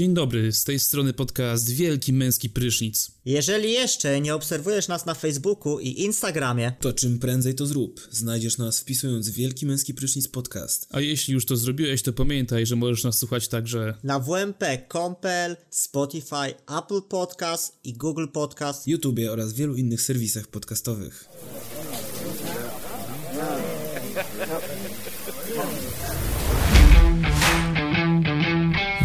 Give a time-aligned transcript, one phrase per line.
[0.00, 3.10] Dzień dobry, z tej strony podcast Wielki Męski Prysznic.
[3.24, 8.08] Jeżeli jeszcze nie obserwujesz nas na Facebooku i Instagramie, to czym prędzej to zrób.
[8.10, 10.86] Znajdziesz nas wpisując Wielki Męski Prysznic Podcast.
[10.90, 15.56] A jeśli już to zrobiłeś, to pamiętaj, że możesz nas słuchać także na WMP, Compel,
[15.70, 21.28] Spotify, Apple Podcast i Google Podcast, YouTube oraz wielu innych serwisach podcastowych.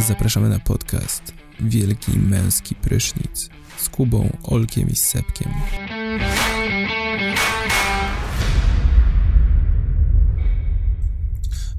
[0.07, 5.51] Zapraszamy na podcast Wielki Męski Prysznic z Kubą, Olkiem i Sepkiem.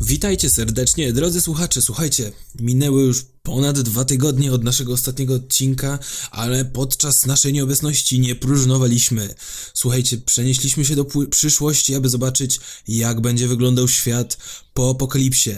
[0.00, 1.82] Witajcie serdecznie, drodzy słuchacze.
[1.82, 5.98] Słuchajcie, minęły już ponad dwa tygodnie od naszego ostatniego odcinka,
[6.30, 9.34] ale podczas naszej nieobecności nie próżnowaliśmy.
[9.74, 14.38] Słuchajcie, przenieśliśmy się do przyszłości, aby zobaczyć, jak będzie wyglądał świat
[14.74, 15.54] po apokalipsie.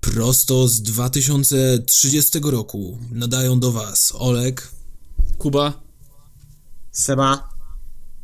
[0.00, 4.68] Prosto z 2030 roku nadają do Was Olek,
[5.38, 5.82] Kuba,
[6.92, 7.48] Seba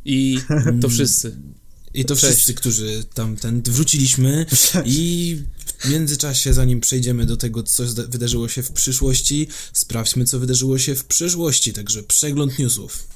[0.05, 0.39] i
[0.81, 1.37] to wszyscy.
[1.93, 2.33] I to Cześć.
[2.33, 4.45] wszyscy, którzy tam ten wróciliśmy
[4.85, 5.37] i
[5.79, 10.95] w międzyczasie, zanim przejdziemy do tego, co wydarzyło się w przyszłości, sprawdźmy, co wydarzyło się
[10.95, 13.07] w przeszłości, także przegląd newsów.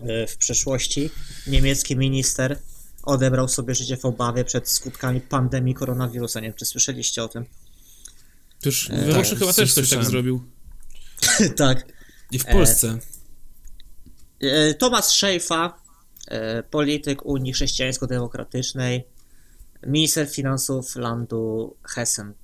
[0.00, 1.10] E, w przeszłości
[1.46, 2.58] niemiecki minister
[3.02, 6.40] odebrał sobie życie w obawie przed skutkami pandemii koronawirusa.
[6.40, 7.44] Nie wiem, czy słyszeliście o tym?
[8.64, 10.42] Już we Włoszech tak, chyba też ktoś tak zrobił.
[11.56, 11.86] tak.
[12.30, 12.98] I w Polsce.
[14.42, 15.80] E, e, Tomasz Szejfa,
[16.28, 19.00] e, polityk Unii Chrześcijańsko-Demokratycznej,
[19.82, 22.34] minister finansów landu Hessen.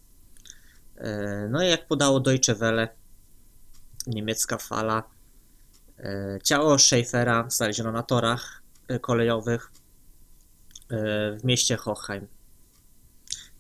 [0.96, 2.88] E, no i jak podało Deutsche Welle,
[4.06, 5.02] niemiecka fala,
[5.98, 9.70] e, ciało Schaeffera znaleziono na torach e, kolejowych
[11.38, 12.26] w mieście Hochheim.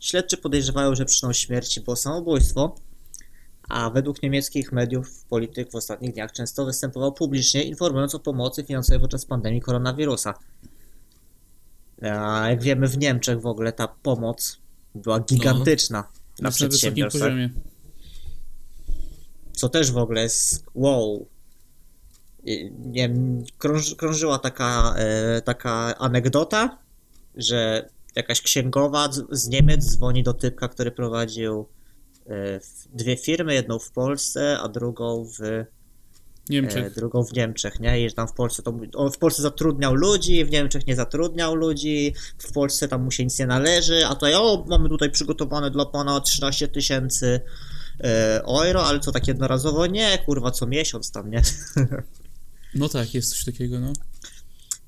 [0.00, 2.74] Śledczy podejrzewają, że przyczyną śmierci było samobójstwo,
[3.68, 9.00] a według niemieckich mediów polityk w ostatnich dniach często występował publicznie, informując o pomocy finansowej
[9.00, 10.34] podczas pandemii koronawirusa.
[12.10, 14.58] A jak wiemy, w Niemczech w ogóle ta pomoc
[14.94, 16.08] była gigantyczna
[16.38, 17.32] no, na przedsiębiorstwach.
[19.52, 21.26] Co też w ogóle jest wow.
[22.78, 26.78] Nie wiem, krąży, krążyła taka, e, taka anegdota,
[27.34, 31.68] że jakaś księgowa z Niemiec dzwoni do typka, który prowadził
[32.26, 32.60] e,
[32.92, 35.64] dwie firmy, jedną w Polsce, a drugą w
[36.50, 36.86] Niemczech.
[36.86, 38.06] E, drugą w Niemczech, nie?
[38.06, 42.14] I tam w Polsce to, on w Polsce zatrudniał ludzi, w Niemczech nie zatrudniał ludzi,
[42.38, 45.86] w Polsce tam mu się nic nie należy, a tutaj, o, mamy tutaj przygotowane dla
[45.86, 47.40] pana 13 tysięcy
[48.00, 49.86] e, euro, ale co tak jednorazowo?
[49.86, 51.42] Nie, kurwa, co miesiąc tam, nie?
[52.74, 53.92] No tak, jest coś takiego, no.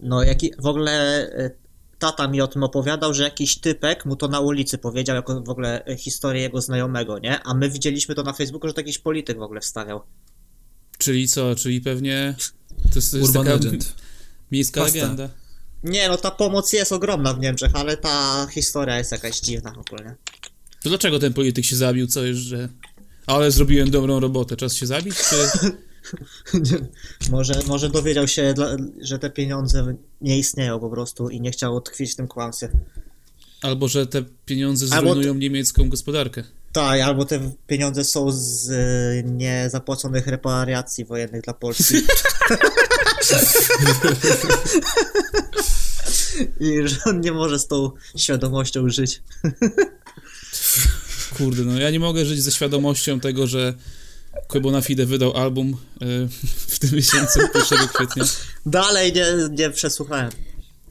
[0.01, 0.93] No, jaki, w ogóle
[1.33, 1.51] e,
[1.99, 5.51] tata mi o tym opowiadał, że jakiś typek mu to na ulicy powiedział, jako w
[5.51, 7.43] ogóle historię jego znajomego, nie?
[7.43, 10.03] A my widzieliśmy to na Facebooku, że to jakiś polityk w ogóle wstawiał.
[10.99, 11.55] Czyli co?
[11.55, 12.35] Czyli pewnie
[12.93, 13.95] to jest, to jest Urban taka Legend.
[14.53, 14.99] miejska Pasta.
[14.99, 15.29] legenda.
[15.85, 20.15] Nie, no ta pomoc jest ogromna w Niemczech, ale ta historia jest jakaś dziwna ogólnie.
[20.83, 22.07] To dlaczego ten polityk się zabił?
[22.07, 22.69] Co jest, że...
[23.27, 25.37] Ale zrobiłem dobrą robotę, czas się zabić, czy...
[27.31, 28.55] może, może dowiedział się,
[29.01, 32.69] że te pieniądze nie istnieją po prostu i nie chciał tkwić w tym kłamstwie.
[33.63, 36.45] Albo, że te pieniądze zrujnują niemiecką gospodarkę.
[36.75, 41.95] Tak, albo te pieniądze są z y, niezapłaconych reparacji wojennych dla Polski.
[46.61, 49.23] I że on nie może z tą świadomością żyć.
[51.39, 53.75] Kurde, no ja nie mogę żyć ze świadomością tego, że
[54.47, 56.29] Quebo Fide wydał album y,
[56.69, 58.25] w tym miesiącu, 1 kwietnia.
[58.67, 60.31] Dalej nie, nie przesłuchałem.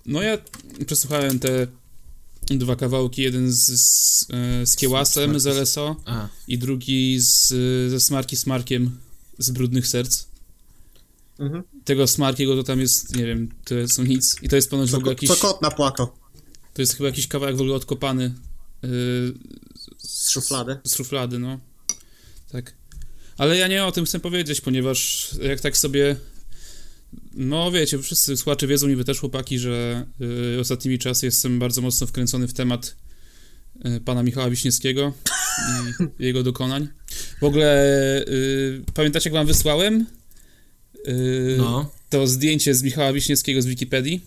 [0.05, 0.37] No ja
[0.85, 1.67] przesłuchałem te
[2.49, 6.29] dwa kawałki, jeden z, z, e, z Kiełasem z LSO Aha.
[6.47, 7.47] i drugi z,
[7.91, 8.97] ze Smarki Smarkiem
[9.37, 10.25] z Brudnych Serc.
[11.39, 11.63] Mhm.
[11.85, 14.95] Tego Smarkiego to tam jest, nie wiem, to są nic i to jest ponoć co,
[14.95, 15.29] w ogóle jakiś...
[15.29, 16.07] Co kot napłakał.
[16.73, 18.33] To jest chyba jakiś kawałek w ogóle odkopany
[18.83, 18.89] yy,
[19.97, 20.77] z szuflady.
[20.83, 21.59] Z szuflady, no.
[22.51, 22.73] Tak.
[23.37, 26.15] Ale ja nie o tym chcę powiedzieć, ponieważ jak tak sobie
[27.33, 30.05] no wiecie, wszyscy słuchacze wiedzą i wy też chłopaki, że
[30.55, 32.95] y, ostatnimi czasy jestem bardzo mocno wkręcony w temat
[33.85, 35.13] y, pana Michała Wiśniewskiego
[36.19, 36.87] i jego dokonań.
[37.41, 40.05] W ogóle y, pamiętacie jak wam wysłałem
[41.07, 41.91] y, no.
[42.09, 44.25] to zdjęcie z Michała Wiśniewskiego z Wikipedii?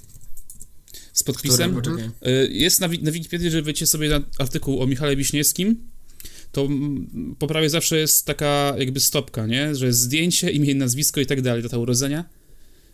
[1.12, 1.82] Z podpisem.
[2.27, 5.77] Y, jest na, na Wikipedii, że wiecie sobie artykuł o Michale Wiśniewskim,
[6.53, 6.69] to
[7.39, 9.75] po prawie zawsze jest taka jakby stopka, nie?
[9.75, 12.25] Że jest zdjęcie, imię, nazwisko i tak dalej, data urodzenia.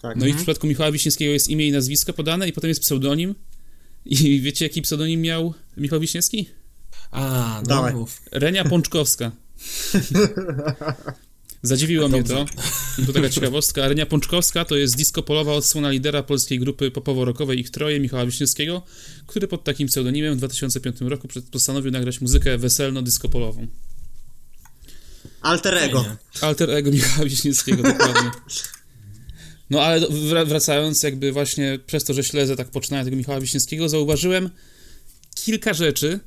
[0.02, 0.16] Tak.
[0.16, 0.28] No mhm.
[0.28, 0.36] i w mhm.
[0.36, 3.34] przypadku Michała Wiśniewskiego jest imię i nazwisko podane i potem jest pseudonim.
[4.04, 6.48] I wiecie, jaki pseudonim miał Michał Wiśniewski?
[7.10, 8.06] A, no.
[8.32, 9.32] Renia Pączkowska.
[11.62, 12.46] Zadziwiło mnie to.
[13.06, 13.84] Tu taka ciekawostka.
[13.84, 18.82] Arenia Pączkowska to jest disco polowa odsłona lidera polskiej grupy popowo-rockowej Ich Troje, Michała Wiśniewskiego,
[19.26, 23.66] który pod takim pseudonimem w 2005 roku postanowił nagrać muzykę weselno-disco-polową.
[25.42, 26.04] Alter ego.
[26.40, 28.30] Alter ego Michała Wiśniewskiego, dokładnie.
[29.72, 30.06] No ale
[30.46, 34.50] wracając, jakby właśnie przez to, że śledzę tak poczynania tego Michała Wiśniewskiego, zauważyłem
[35.34, 36.20] kilka rzeczy,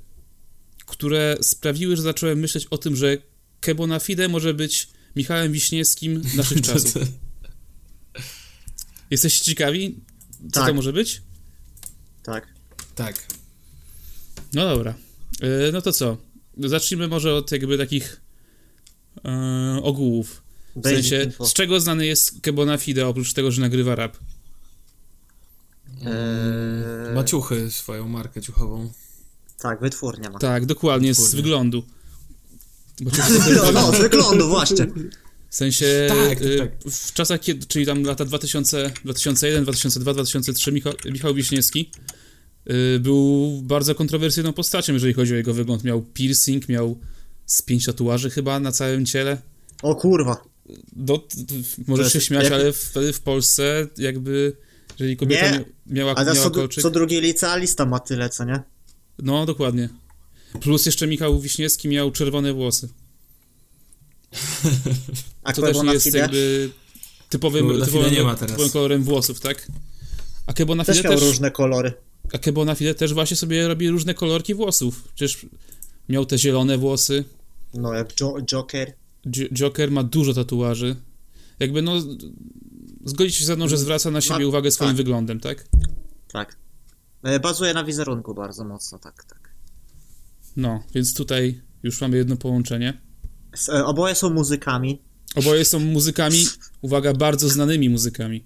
[0.86, 3.18] które sprawiły, że zacząłem myśleć o tym, że
[3.60, 7.04] Kebo na Fide może być Michałem Wiśniewskim naszych czasów.
[9.12, 10.00] Jesteście ciekawi,
[10.52, 10.68] co Tak.
[10.70, 11.22] to może być?
[12.24, 12.48] Tak.
[12.96, 13.28] tak.
[14.54, 14.96] No dobra.
[15.42, 16.18] E, No to co?
[16.58, 18.22] Zacznijmy może od jakby takich
[19.26, 20.45] e, ogółów.
[20.76, 21.46] W sensie, info.
[21.46, 24.18] z czego znany jest Kebona Fide, oprócz tego, że nagrywa rap?
[26.02, 28.92] Eee, Maciuchy, swoją markę ciuchową.
[29.60, 30.40] tak, wytwórnia ma.
[30.40, 31.42] Tak, dokładnie, z Wytwórnia.
[31.44, 31.84] wyglądu.
[33.02, 33.12] Bo
[33.56, 34.88] No, no, z wyglądu właśnie.
[35.50, 36.92] w sensie, Tak, y, tak.
[36.94, 41.92] w czasach, kiedy, czyli tam lata 2000, 2001, 2002, 2003, Michał, Michał Wiśniewski
[42.96, 45.84] y, był bardzo kontrowersyjną postacią, jeżeli chodzi o jego wygląd.
[45.84, 47.00] Miał piercing, miał
[47.46, 49.42] z pięć tatuaży chyba na całym ciele.
[49.84, 50.44] O kurwa.
[50.94, 51.36] Do, t-
[51.88, 54.58] możesz się śmiać, jak- ale wtedy w Polsce jakby,
[55.00, 56.82] jeżeli kobieta Nie, mia- miała, A miała co, kolczyk...
[56.84, 58.60] co drugi licealista ma tyle, co nie?
[59.20, 59.90] No, dokładnie.
[60.62, 62.90] Plus jeszcze Michał Wiśniewski miał czerwone włosy.
[65.44, 66.70] A To też jest Fide jakby
[67.30, 68.52] typowym, typowym, nie ma teraz.
[68.52, 69.68] typowym kolorem włosów, tak?
[70.48, 71.94] A Kebo na też miał też, różne kolory.
[72.34, 75.04] a Kebo na Fide też właśnie sobie robi różne kolorki włosów.
[75.16, 75.46] Przecież
[76.10, 77.24] miał te zielone włosy.
[77.74, 78.94] No, jak jo Joker.
[79.32, 80.96] Joker ma dużo tatuaży.
[81.60, 81.94] Jakby no
[83.06, 84.98] zgodzić się ze mną, że zwraca na siebie Ma- uwagę swoim tak.
[84.98, 85.68] wyglądem, tak?
[86.28, 86.58] Tak.
[87.24, 89.50] E, Bazuje na wizerunku bardzo mocno, tak, tak.
[90.56, 93.02] No, więc tutaj już mamy jedno połączenie.
[93.70, 95.02] E, Oboje są muzykami.
[95.36, 96.46] Oboje są muzykami,
[96.82, 98.46] uwaga, bardzo znanymi muzykami.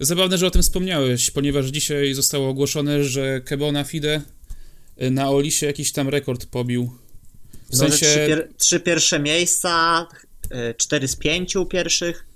[0.00, 4.22] Zabawne, że o tym wspomniałeś, ponieważ dzisiaj zostało ogłoszone, że Kebona Fide
[5.02, 6.90] y, na Olisie jakiś tam rekord pobił.
[7.72, 10.06] W sensie, trzy, pier trzy pierwsze miejsca,
[10.50, 12.26] e, cztery z pięciu pierwszych.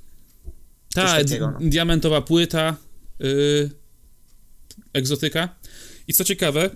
[0.95, 1.59] ta takiego, no.
[1.59, 2.77] di- diamentowa płyta,
[3.25, 3.71] y,
[4.93, 5.57] egzotyka.
[6.09, 6.71] I co ciekawe,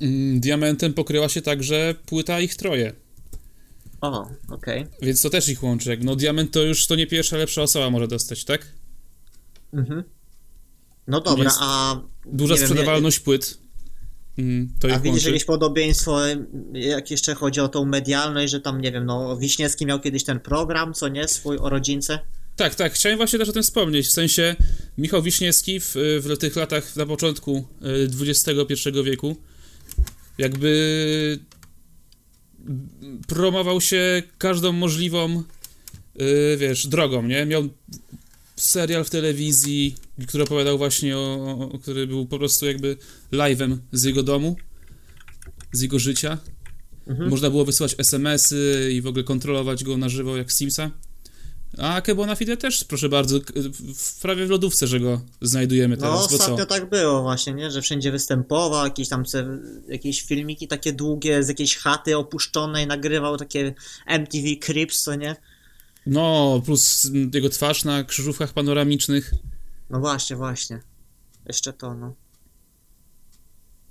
[0.00, 2.92] mm, diamentem pokryła się także płyta ich troje.
[4.00, 4.86] O, okej.
[5.02, 5.98] Więc to też ich łączy.
[6.02, 8.66] No diament to już to nie pierwsza lepsza osoba może dostać, tak?
[9.72, 10.04] Mhm.
[11.06, 12.00] No dobra, a...
[12.26, 13.58] Duża nie wiem, sprzedawalność płyt.
[14.40, 15.28] Mm, A widzisz łączy.
[15.28, 16.20] jakieś podobieństwo,
[16.72, 20.40] jak jeszcze chodzi o tą medialność, że tam, nie wiem, no, Wiśniewski miał kiedyś ten
[20.40, 22.18] program, co nie, swój o rodzince?
[22.56, 24.06] Tak, tak, chciałem właśnie też o tym wspomnieć.
[24.06, 24.56] W sensie
[24.98, 29.36] Michał Wiśniewski w, w tych latach, na początku y, XXI wieku,
[30.38, 31.38] jakby
[33.26, 35.42] promował się każdą możliwą,
[36.20, 37.46] y, wiesz, drogą, nie?
[37.46, 37.68] Miał
[38.62, 39.94] serial w telewizji,
[40.28, 42.96] który opowiadał właśnie o, o który był po prostu jakby
[43.32, 44.56] live'em z jego domu,
[45.72, 46.38] z jego życia.
[47.06, 47.30] Mhm.
[47.30, 50.90] Można było wysyłać SMS-y i w ogóle kontrolować go na żywo jak Simsa.
[51.78, 53.38] A Kebona Fide też, proszę bardzo,
[54.22, 56.34] prawie w lodówce, że go znajdujemy No teraz, co?
[56.34, 57.70] ostatnio tak było właśnie, nie?
[57.70, 59.24] Że wszędzie występował, jakieś tam
[59.88, 63.74] jakieś filmiki takie długie z jakiejś chaty opuszczonej, nagrywał takie
[64.06, 65.36] MTV Crips, co nie?
[66.06, 69.34] No, plus jego twarz na krzyżówkach panoramicznych.
[69.90, 70.80] No właśnie, właśnie.
[71.46, 72.14] Jeszcze to, no.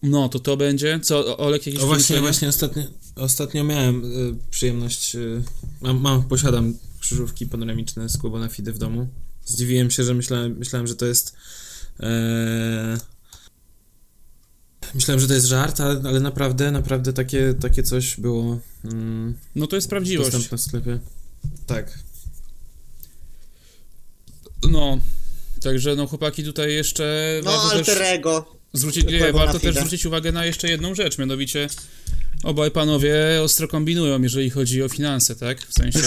[0.03, 0.99] No, to to będzie.
[1.03, 2.21] Co, Olek, jakieś O właśnie, przemyślenia?
[2.21, 2.83] właśnie ostatnio,
[3.15, 5.43] ostatnio miałem y, przyjemność, y,
[5.81, 9.07] mam, mam, posiadam krzyżówki panoramiczne z Kłobona Fide w domu.
[9.45, 11.35] Zdziwiłem się, że myślałem, myślałem że to jest
[11.99, 12.97] e,
[14.95, 19.67] myślałem, że to jest żart, ale, ale naprawdę, naprawdę takie, takie coś było mm, No
[19.67, 20.31] to jest prawdziwość.
[20.31, 20.99] dostępne w sklepie.
[21.67, 21.99] Tak.
[24.71, 24.97] No,
[25.61, 28.55] także no chłopaki tutaj jeszcze No warto też alter ego.
[28.73, 31.67] zwrócić, nie, warto też zwrócić uwagę na jeszcze jedną rzecz, mianowicie
[32.43, 35.61] obaj panowie ostro kombinują, jeżeli chodzi o finanse, tak?
[35.61, 35.99] W sensie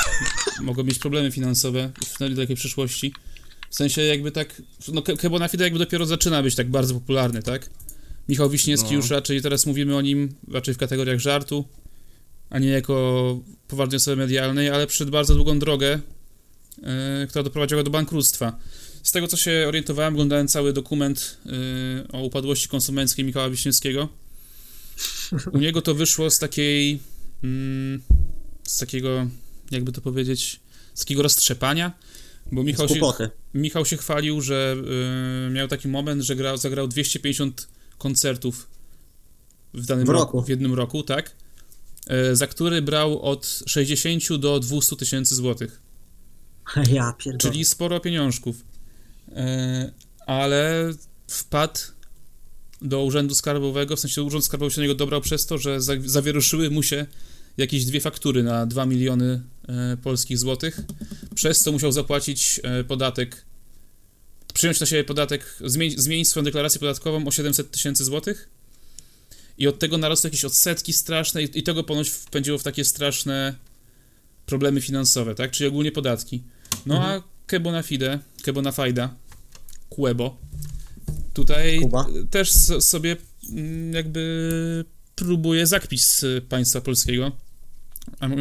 [0.62, 3.14] mogą mieć problemy finansowe w niedalekiej przyszłości.
[3.70, 4.62] W sensie jakby tak,
[4.92, 7.70] no Ke- Kebona Fide jakby dopiero zaczyna być tak bardzo popularny, tak?
[8.28, 8.96] Michał Wiśniewski No.
[8.96, 11.64] już raczej, teraz mówimy o nim raczej w kategoriach żartu,
[12.50, 16.00] a nie jako poważnej osoby medialnej, ale przed bardzo długą drogę,
[16.82, 18.58] e, która doprowadziła do bankructwa.
[19.02, 24.08] Z tego, co się orientowałem, oglądałem cały dokument e, o upadłości konsumenckiej Michała Wiśniewskiego.
[25.52, 27.00] U niego to wyszło z takiej,
[27.44, 28.02] mm,
[28.62, 29.26] z takiego,
[29.70, 30.60] jakby to powiedzieć,
[30.94, 31.92] z takiego roztrzepania,
[32.52, 33.00] bo Michał się.
[33.54, 34.76] Michał się chwalił, że
[35.48, 38.68] y, miał taki moment, że grał, zagrał 250 koncertów
[39.74, 40.42] w danym W roku.
[40.42, 41.36] w jednym roku, tak?
[42.10, 45.82] E, za który brał od 60 do 200 tysięcy złotych.
[46.92, 47.38] Ja pierdolę.
[47.52, 48.64] Czyli sporo pieniążków.
[49.32, 49.92] E,
[50.26, 50.90] ale
[51.28, 51.80] wpadł
[52.82, 56.00] do Urzędu Skarbowego, w sensie Urząd Skarbowy się do niego dobrał przez to, że za-
[56.04, 57.06] zawieruszyły mu się
[57.56, 60.80] jakieś dwie faktury na 2 miliony e, polskich złotych,
[61.34, 63.44] przez co musiał zapłacić podatek,
[64.54, 68.48] przyjąć na siebie podatek, zmienić, zmienić swoją deklarację podatkową o 700 tysięcy złotych
[69.60, 73.54] i od tego narosły jakieś odsetki straszne i, i tego ponoć wpędziło w takie straszne
[74.46, 75.50] problemy finansowe, tak?
[75.50, 76.42] Czyli ogólnie podatki.
[76.86, 79.14] No a Kebo fide, Kebo na fajda,
[79.88, 80.36] Kuebo,
[81.34, 82.06] tutaj Kuba.
[82.30, 82.50] też
[82.80, 83.16] sobie
[83.52, 87.32] mm, jakby próbuje zakpić z państwa polskiego.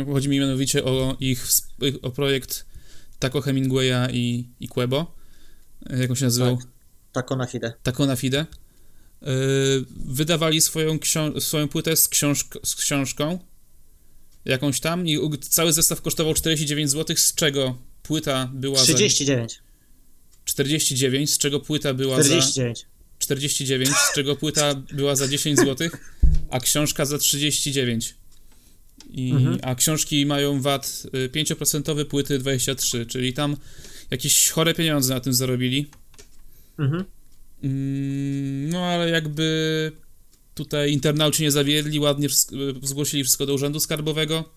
[0.05, 1.47] Chodzi mi mianowicie o ich,
[2.01, 2.65] o projekt
[3.19, 5.15] Taco Hemingwaya i, i Quebo.
[5.89, 6.57] Jak on się nazywał?
[6.57, 6.67] Tak.
[7.11, 7.73] Tako na fide.
[7.83, 8.45] Taco na fide.
[9.21, 9.29] Yy,
[10.05, 10.99] wydawali swoją,
[11.39, 13.39] swoją płytę z, książk- z książką
[14.45, 19.51] jakąś tam i cały zestaw kosztował 49 zł, z czego płyta była 39.
[19.53, 19.59] za
[20.45, 22.85] 49, z czego płyta była za 49.
[23.19, 25.89] 49, z czego płyta była za 10 zł,
[26.49, 28.15] a książka za 39.
[29.09, 29.59] I, Mhm.
[29.61, 33.57] A książki mają VAT y, 5%, płyty 23, czyli tam
[34.11, 35.89] jakieś chore pieniądze na tym zarobili.
[36.79, 37.05] Mhm.
[37.63, 39.91] Mm, No ale jakby
[40.55, 42.27] tutaj internauci nie zawiedli, ładnie
[42.83, 44.49] zgłosili wszystko do Urzędu Skarbowego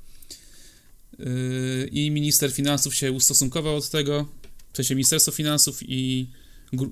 [1.19, 4.29] Yy, i minister finansów się ustosunkował od tego,
[4.73, 6.31] w sensie Ministerstwo Finansów i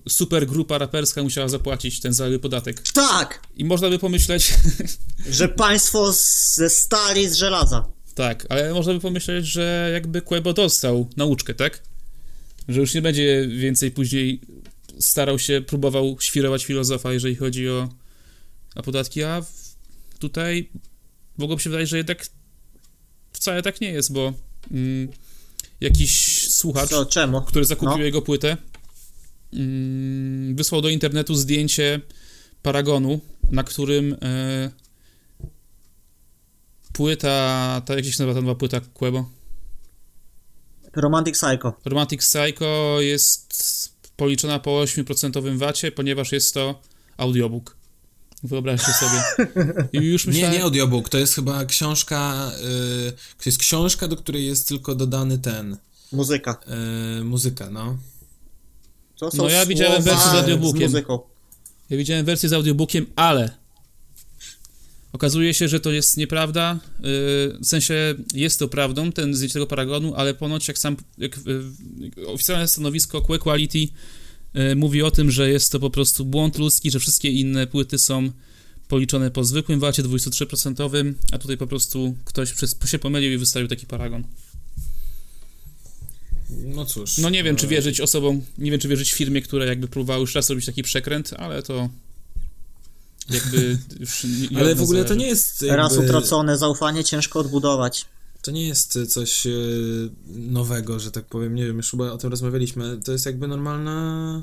[0.08, 2.82] super grupa raperska musiała zapłacić ten zaległy podatek.
[2.92, 3.42] Tak!
[3.56, 4.54] I można by pomyśleć,
[5.30, 7.84] Że państwo z- ze stali z żelaza.
[8.14, 11.82] tak, ale można by pomyśleć, że jakby Quebo dostał nauczkę, tak?
[12.68, 14.40] Że już nie będzie więcej później
[14.98, 17.88] starał się, próbował świrować filozofa, jeżeli chodzi o,
[18.76, 19.42] o podatki, a
[20.18, 20.70] tutaj
[21.38, 22.26] mogłoby się wydać, że jednak
[23.32, 24.32] wcale tak nie jest, bo
[24.70, 25.08] mm,
[25.80, 27.06] jakiś słuchacz, Co,
[27.46, 28.04] który zakupił No.
[28.04, 28.56] jego płytę,
[29.52, 32.00] mm, wysłał do internetu zdjęcie
[32.62, 33.20] paragonu,
[33.50, 34.70] na którym e,
[36.92, 39.30] płyta, ta jak się nazywa ta nowa płyta Quebo?
[40.96, 41.72] Romantic Psycho.
[41.84, 43.89] Romantic Psycho jest
[44.20, 46.80] policzona po 8% wacie, ponieważ jest to
[47.16, 47.76] audiobook.
[48.42, 49.22] Wyobraźcie sobie.
[49.92, 50.56] I już Nie, myślałem...
[50.58, 52.50] nie audiobook, to jest chyba książka,
[53.08, 55.76] y, to jest książka, do której jest tylko dodany ten,
[56.12, 56.60] Muzyka.
[57.20, 57.98] y, muzyka, no.
[59.18, 60.82] To są No ja widziałem wersję z audiobookiem.
[60.82, 61.18] muzyką.
[61.90, 63.50] Ja widziałem wersję z audiobookiem, ale
[65.12, 66.78] okazuje się, że to jest nieprawda.
[66.98, 67.02] Yy,
[67.60, 71.38] W sensie jest to prawdą, ten zdjęcie tego paragonu, ale ponoć jak sam jak,
[72.16, 73.88] yy, oficjalne stanowisko Que Quality
[74.76, 78.30] mówi o tym, że jest to po prostu błąd ludzki, że wszystkie inne płyty są
[78.90, 83.68] policzone po zwykłym wacie 23%, a tutaj po prostu ktoś przez, się pomylił i wystawił
[83.68, 84.24] taki paragon.
[86.50, 87.18] No cóż.
[87.18, 90.20] No nie wiem, czy e, wierzyć osobom, nie wiem, czy wierzyć firmie, które jakby próbowały
[90.20, 91.90] już raz robić taki przekręt, ale to
[93.30, 95.24] jakby już nie, nie Ale w ogóle to zależy.
[95.24, 98.06] nie jest Raz jakby, utracone zaufanie ciężko odbudować.
[98.42, 99.50] to nie jest coś e,
[100.26, 104.42] nowego, że tak powiem, nie wiem, już chyba o tym rozmawialiśmy, to jest jakby normalna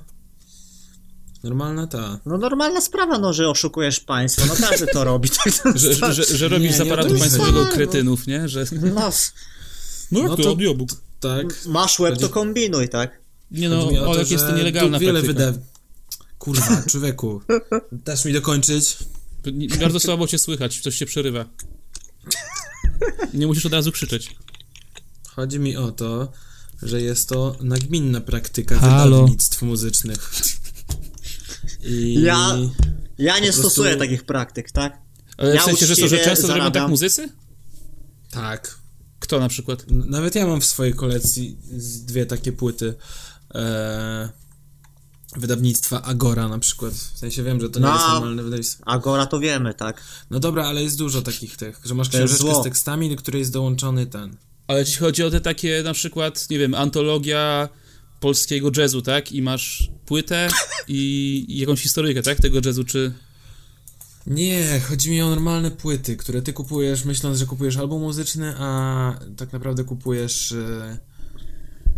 [1.44, 2.20] normalna ta.
[2.25, 4.46] No normalna sprawa, no, że oszukujesz państwo.
[4.48, 5.29] No każdy to robi.
[5.29, 8.48] Tak Że, że, że, że robisz Nie, z nie, aparatu to jest państwowego kretynów, nie?
[8.50, 9.12] Że, No,
[10.12, 10.89] no jak No to, to- audiobook?
[11.20, 11.46] Tak.
[11.65, 13.20] masz łeb, to kombinuj, tak?
[13.51, 15.51] Nie no, Olek jest to nielegalna wiele praktyka.
[15.51, 15.63] wyda...
[16.39, 17.41] Kurwa, człowieku.
[17.91, 18.98] Dasz mi dokończyć?
[19.79, 21.46] Bardzo słabo cię słychać, coś się przerywa.
[23.34, 24.36] Nie musisz od razu krzyczeć.
[25.27, 26.32] Chodzi mi o to,
[26.82, 29.17] że jest to nagminna praktyka Halo.
[29.22, 30.32] wydawnictw muzycznych.
[31.84, 32.22] I...
[32.22, 32.58] Ja-
[33.17, 35.01] Ja nie prostu- stosuję takich praktyk, tak?
[35.38, 36.89] Ale Ja w sensie, że co, że często zrobią tak zarabiam.
[36.91, 37.29] muzycy?
[38.32, 38.77] Tak.
[39.20, 39.86] Kto na przykład?
[39.89, 41.58] Nawet ja mam w swojej kolekcji
[42.06, 42.94] dwie takie płyty.
[43.56, 44.29] E...
[45.38, 46.94] Wydawnictwa Agora na przykład.
[46.94, 47.94] W sensie wiem, że to nie No.
[47.94, 48.84] jest normalne wydawnictwo.
[48.88, 50.01] Agora to wiemy, tak?
[50.29, 52.62] No dobra, ale jest dużo takich tych, że masz książeczkę zło.
[52.62, 54.38] z tekstami, do której jest dołączony ten.
[54.67, 57.70] Ale jeśli chodzi o te takie na przykład, nie wiem, antologia
[58.20, 59.32] polskiego jazzu, tak?
[59.32, 60.50] I masz płytę
[60.88, 62.38] i, i jakąś historyjkę, tak?
[62.39, 63.13] Tego jazzu, czy...
[64.27, 69.20] Nie, chodzi mi o normalne płyty, które ty kupujesz myśląc, że kupujesz album muzyczny, a
[69.38, 70.98] tak naprawdę kupujesz e,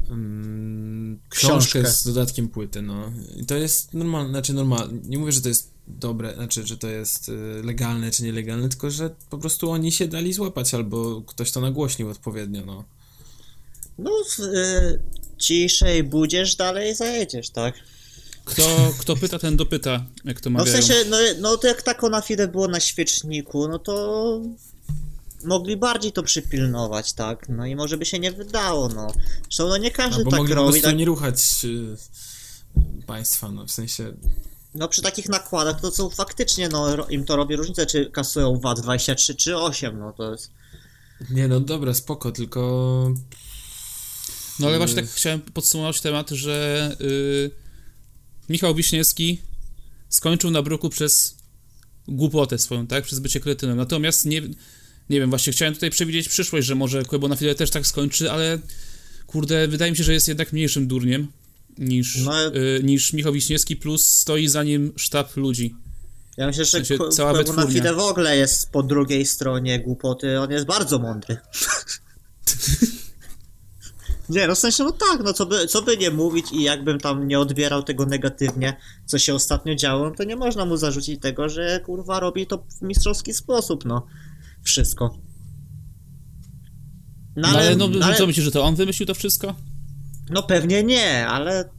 [0.10, 1.92] mm, książkę, Książkę.
[1.92, 3.12] z dodatkiem płyty, no.
[3.38, 6.88] I to jest normalne, znaczy normalne, nie mówię, że to jest dobre, znaczy, że to
[6.88, 11.52] jest e, legalne czy nielegalne, tylko że po prostu oni się dali złapać, albo ktoś
[11.52, 12.84] to nagłośnił odpowiednio, no.
[13.98, 15.00] No, y,
[15.38, 17.76] ciszej budziesz, dalej zajedziesz, tak?
[18.46, 20.82] Kto, kto pyta, ten dopyta, jak to No w mawiają.
[20.84, 24.42] sensie, no, no to jak tako na fide było na świeczniku, no to
[25.44, 27.50] mogli bardziej to przypilnować, tak?
[27.50, 29.08] No i może by się nie wydało, no.
[29.44, 30.72] Zresztą no nie każdy Albo tak mogli po robi.
[30.72, 31.98] prostu Tak, nie ruchać y,
[33.06, 34.14] państwa, no w sensie...
[34.76, 38.80] no przy takich nakładach to co faktycznie, no im to robi różnicę, czy kasują VAT
[38.82, 40.52] 23 czy 8, no to jest...
[41.30, 42.60] Nie no dobra, spoko, tylko...
[44.60, 44.78] No ale Y.
[44.78, 47.52] właśnie tak chciałem podsumować temat, że y,
[48.50, 49.42] Michał Wiśniewski
[50.10, 51.36] skończył na bruku przez
[52.08, 53.04] głupotę swoją, tak?
[53.04, 53.78] Przez bycie kretynem.
[53.78, 54.42] Natomiast nie,
[55.10, 58.32] nie wiem, właśnie chciałem tutaj przewidzieć przyszłość, że może Kłebo na chwilę też tak skończy,
[58.32, 58.60] ale
[59.28, 61.28] kurde, wydaje mi się, że jest jednak mniejszym durniem
[61.78, 65.76] niż, No, y, niż Michał Wiśniewski, plus stoi za nim sztab ludzi.
[66.38, 67.68] Ja myślę, że W sensie cała Kwebo na.
[67.68, 71.38] Fide w ogóle jest po drugiej stronie głupoty, on jest bardzo mądry.
[74.30, 77.00] Nie, no w sensie, no tak, no co by, co by nie mówić i jakbym
[77.00, 81.22] tam nie odbierał tego negatywnie, co się ostatnio działo, no to nie można mu zarzucić
[81.22, 84.08] tego, że kurwa robi to w mistrzowski sposób, no.
[84.64, 85.18] Wszystko.
[87.36, 89.56] No, ale no, ale- co myślisz, że to on wymyślił to wszystko?
[90.30, 91.70] no pewnie nie, ale.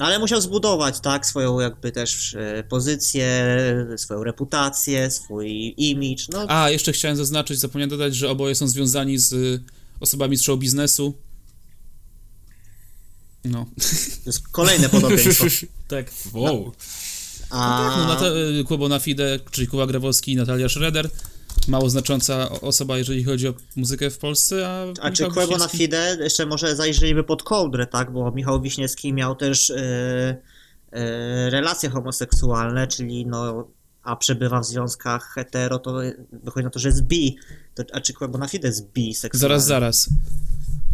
[0.00, 3.46] Ale musiał zbudować, tak, swoją jakby też e, pozycję,
[3.96, 9.18] swoją reputację, swój image, no A, jeszcze chciałem zaznaczyć, zapomniałem dodać, że oboje są związani
[9.18, 9.64] z y,
[10.00, 11.14] osobami z show biznesu.
[13.44, 13.66] No.
[14.24, 15.46] to jest kolejne podobieństwo.
[15.88, 16.10] tak.
[16.32, 16.72] Wow.
[17.50, 21.10] A, No, na to, y, Kubo na Fide, czyli Kuba Grabowski i Natalia Schroeder.
[21.68, 26.16] Mało znacząca osoba, jeżeli chodzi o muzykę w Polsce, a, a czy Kłebo na Fide
[26.20, 29.76] jeszcze może zajrzyjmy pod kołdrę, tak, bo Michał Wiśniewski miał też e,
[30.92, 33.68] e, relacje homoseksualne, czyli no,
[34.02, 35.98] a przebywa w związkach hetero, to
[36.32, 37.36] wychodzi na to, że jest bi.
[37.74, 39.40] To, a czy Kłebo na Fide jest biseksualny?
[39.40, 40.08] Zaraz, zaraz.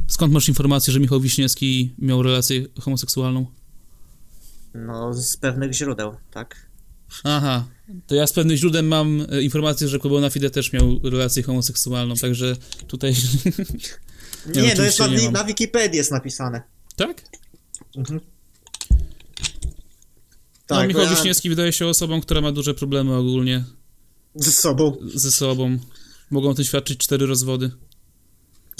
[0.08, 3.46] Skąd masz informację, że Michał Wiśniewski miał relację homoseksualną?
[4.74, 6.69] No, z pewnych źródeł, tak.
[7.24, 7.68] Aha,
[8.06, 11.42] to ja z pewnych źródeł mam e, informację, że Kubo na Fide też miał relację
[11.42, 12.56] homoseksualną, także
[12.88, 13.14] tutaj...
[14.54, 16.62] Nie, Nie, to jest na, nie na Wikipedii jest napisane.
[16.96, 17.24] tak?
[17.96, 18.20] Mhm.
[20.70, 23.64] no, Tak, Michał ja Wiśniewski wydaje się osobą, która ma duże problemy ogólnie
[24.34, 24.96] ze sobą.
[25.14, 25.78] ze sobą.
[26.30, 27.70] Mogą o tym świadczyć cztery rozwody.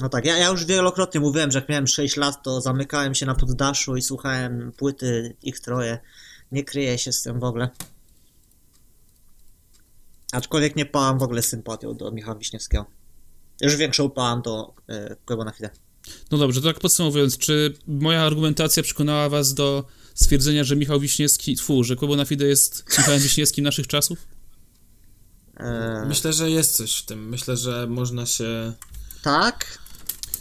[0.00, 3.26] No tak, ja, ja już wielokrotnie mówiłem, że jak miałem 6 lat, to zamykałem się
[3.26, 5.98] na poddaszu i słuchałem płyty ich troje.
[6.52, 7.68] Nie kryję się z tym w ogóle.
[10.32, 12.86] Aczkolwiek nie pałam w ogóle sympatią do Michała Wiśniewskiego.
[13.60, 14.74] Już większą pałam do
[15.26, 15.70] Kłębo na chwilę.
[16.30, 21.56] No dobrze, to tak podsumowując, czy moja argumentacja przekonała was do stwierdzenia, że Michał Wiśniewski,
[21.56, 24.26] tfu, że Kubo na Fide jest Michałem Wiśniewskim naszych czasów?
[25.56, 27.28] E, Myślę, że jest coś w tym.
[27.28, 28.72] Myślę, że można się...
[29.22, 29.78] tak,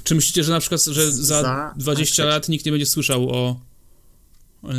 [0.03, 2.29] Czy myślicie, że na przykład, że za, Za- 20 tak.
[2.29, 3.59] lat nikt nie będzie słyszał o
[4.63, 4.71] yy,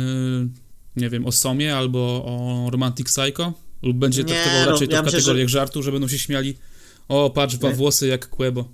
[0.95, 3.53] nie wiem, o Somie albo o Romantic Psycho?
[3.83, 6.19] Lub będzie Nie, traktował no, raczej to ja w myślę, kategoriach żartu, że będą się
[6.19, 6.57] śmiali
[7.07, 8.65] o, patrz, ma włosy jak Kłebo.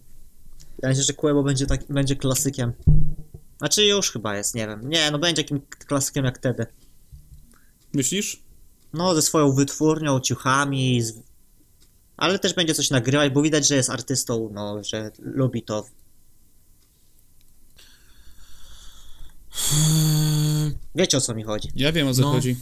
[0.83, 2.73] ja myślę, że Kłębo będzie, tak, będzie klasykiem.
[3.57, 4.89] Znaczy już chyba jest, nie wiem.
[4.89, 6.65] Nie, no będzie takim klasykiem jak Tedy.
[7.93, 8.43] Myślisz?
[8.93, 11.13] No, ze swoją wytwórnią, ciuchami, z...
[12.17, 15.85] ale też będzie coś nagrywać, bo widać, że jest artystą, no, że lubi to.
[20.95, 21.69] Wiecie o co mi chodzi.
[21.75, 22.31] Ja wiem o co No.
[22.31, 22.55] chodzi.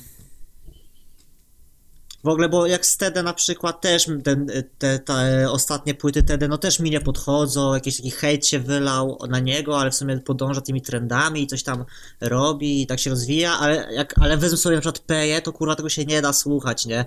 [2.25, 6.47] W ogóle, bo jak z Tede na przykład też ten, te, te ostatnie płyty Tede,
[6.47, 10.17] no też mi nie podchodzą, jakiś taki hejt się wylał na niego, ale w sumie
[10.17, 11.85] podąża tymi trendami i coś tam
[12.21, 15.75] robi i tak się rozwija, ale jak, ale wezmę sobie na przykład Peję, to kurwa
[15.75, 17.05] tego się nie da słuchać, nie?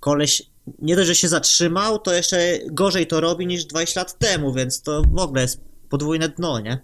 [0.00, 0.42] Koleś
[0.78, 4.82] nie dość, że się zatrzymał, to jeszcze gorzej to robi niż 20 lat temu, więc
[4.82, 6.78] to w ogóle jest podwójne dno, nie?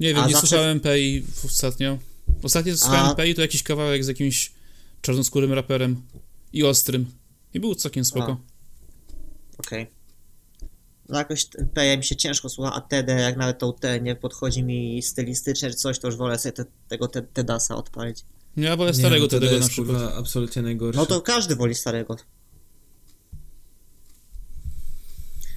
[0.00, 1.98] Nie wiem, A nie zawsze- słuchałem Pei ostatnio.
[2.42, 4.53] Ostatnio co słuchałem A- Pei to jakiś kawałek z jakimś
[5.04, 6.02] czarnoskórym raperem
[6.52, 7.06] i ostrym.
[7.54, 8.40] I był całkiem spoko.
[9.58, 9.86] Okej.
[11.08, 14.62] No jakoś Peja mi się ciężko słucha, a Tede jak nawet tą T nie podchodzi
[14.62, 18.24] mi stylistycznie czy coś, to już wolę sobie te, tego te, Tedasa odpalić.
[18.56, 20.02] No ja wolę Nie, starego no, to Tedego na jest przykład.
[20.16, 21.00] absolutnie najgorsze.
[21.00, 22.16] No to każdy woli starego.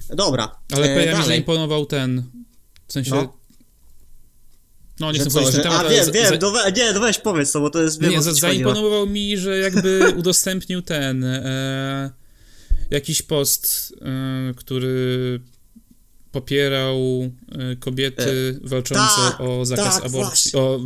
[0.08, 0.58] Dobra.
[0.72, 1.26] Ale e, Peja mi dalej.
[1.26, 2.30] zaimponował ten.
[2.86, 3.10] W sensie.
[3.10, 3.37] No.
[5.00, 7.18] No, nie chcę powiedzieć ten temat, a wiem, wiem, za- no we, nie, no weź
[7.18, 12.10] powiedz to, bo to jest wiem, Nie, za, zaimponował mi, że jakby udostępnił ten e,
[12.90, 15.40] jakiś post, e, który
[16.32, 16.98] popierał
[17.52, 20.50] e, kobiety walczące tak, o zakaz tak, aborcji.
[20.52, 20.60] właśnie.
[20.60, 20.80] O,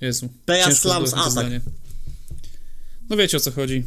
[0.00, 0.28] Jezu.
[0.46, 1.46] Ciężko slams atak.
[3.10, 3.84] No wiecie o co chodzi.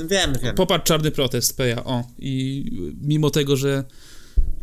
[0.00, 0.54] Wiemy, wiemy.
[0.54, 2.04] Popatrz czarny protest, Peja, o.
[2.18, 2.64] I
[3.00, 3.84] mimo tego, że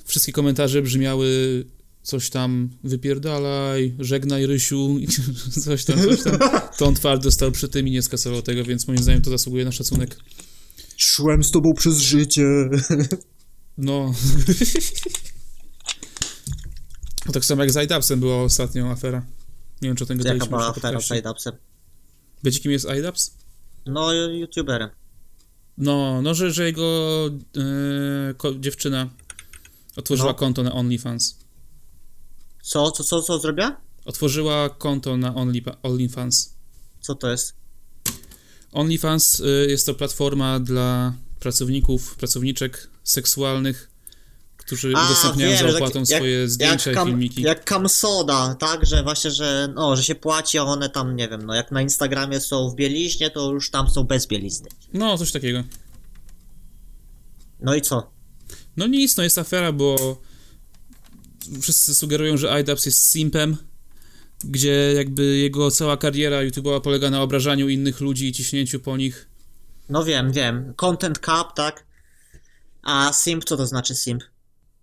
[0.06, 1.66] wszystkie komentarze brzmiały
[2.06, 4.98] coś tam wypierdalaj, żegnaj Rysiu,
[5.66, 6.38] coś tam, coś tam,
[6.78, 9.66] to on twardo stał przy tym i nie skasował tego, więc moim zdaniem to zasługuje
[9.66, 10.18] na szacunek.
[10.98, 12.44] Szłem z tobą przez życie.
[13.78, 14.14] No.
[17.26, 19.26] no tak samo jak z IDAPSem była ostatnio afera.
[19.82, 21.06] Nie wiem, czy o tym Jaka gadaliśmy była już na afera z.
[21.06, 21.54] Sideupsem?
[22.44, 23.38] Wiecie, kim jest IDAPS?
[23.86, 24.90] No, youtuberem.
[25.78, 27.30] No, no, że, że jego
[28.38, 29.10] ko- dziewczyna
[29.96, 30.36] otworzyła No.
[30.36, 31.45] konto na OnlyFans.
[32.66, 33.82] Co, co, co, co zrobiła?
[34.06, 36.54] Otworzyła konto na Only, OnlyFans.
[37.02, 37.54] Co to jest?
[38.72, 43.92] OnlyFans y, jest to platforma dla pracowników, pracowniczek seksualnych,
[44.58, 47.42] którzy udostępniają wiem, za że opłatą jak- swoje zdjęcia i kam, filmiki.
[47.42, 51.46] Jak Kamsoda, tak, że właśnie, że, no, że się płaci, a one tam, nie wiem,
[51.46, 54.70] no jak na Instagramie są w bieliźnie, to już tam są bez bielizny.
[54.94, 55.64] No, coś takiego.
[57.60, 58.12] No i co?
[58.78, 60.18] No nic, no jest afera, bo
[61.62, 63.58] wszyscy sugerują, że IDAPS jest simpem,
[64.44, 69.28] gdzie jakby jego cała kariera YouTube'a polega na obrażaniu innych ludzi i ciśnięciu po nich.
[69.90, 70.74] No wiem, wiem.
[70.76, 71.86] Content cap, tak?
[72.84, 74.24] A simp, co to znaczy simp?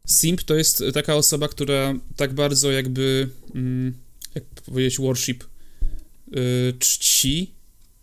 [0.07, 3.95] Simp to jest taka osoba, która tak bardzo jakby, mm,
[4.35, 5.45] jak powiedzieć, worship,
[6.31, 7.55] yy, czci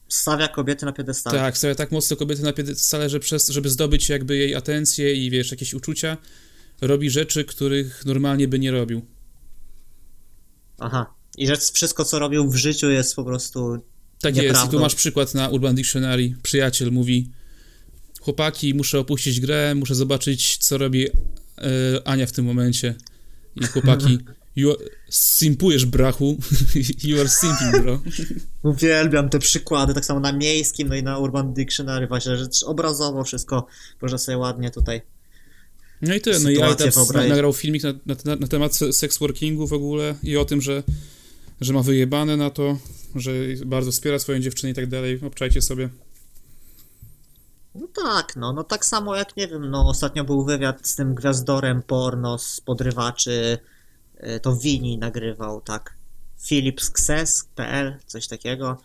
[0.09, 1.39] Stawia kobiety na piedestale.
[1.39, 5.29] Tak, stawia tak mocno kobiety na piedestale, że przez, żeby zdobyć jakby jej atencję i
[5.29, 6.17] wiesz, jakieś uczucia,
[6.81, 9.05] robi rzeczy, których normalnie by nie robił.
[10.79, 11.13] Aha.
[11.37, 13.77] I że wszystko, co robił w życiu jest po prostu...
[14.21, 14.71] Tak jest, i Nieprawdą.
[14.71, 16.35] tu masz przykład na Urban Dictionary.
[16.43, 17.29] Przyjaciel mówi,
[18.21, 21.11] chłopaki, muszę opuścić grę, muszę zobaczyć, co robi e,
[22.05, 22.95] Ania w tym momencie.
[23.55, 24.17] I chłopaki,
[24.55, 26.37] you are, simpujesz, brachu,
[27.03, 28.01] you are simping, bro.
[28.71, 33.23] Uwielbiam te przykłady, tak samo na miejskim, no i na Urban Dictionary, właśnie, że obrazowo
[33.23, 33.67] wszystko
[34.01, 35.01] można sobie ładnie tutaj.
[36.01, 36.59] No i tyle, no i
[37.29, 40.83] nagrał filmik na, na, na temat se- sex workingu w ogóle i o tym, że,
[41.61, 42.77] że ma wyjebane na to,
[43.15, 43.31] że
[43.65, 45.19] bardzo wspiera swoją dziewczynę i tak dalej.
[45.27, 45.89] Obczajcie sobie.
[47.75, 51.15] No tak, no, no tak samo jak, nie wiem, no ostatnio był wywiad z tym
[51.15, 53.57] gwiazdorem porno z podrywaczy,
[54.23, 55.93] y, to Wini nagrywał, tak,
[56.47, 58.77] philipskses.pl, coś takiego.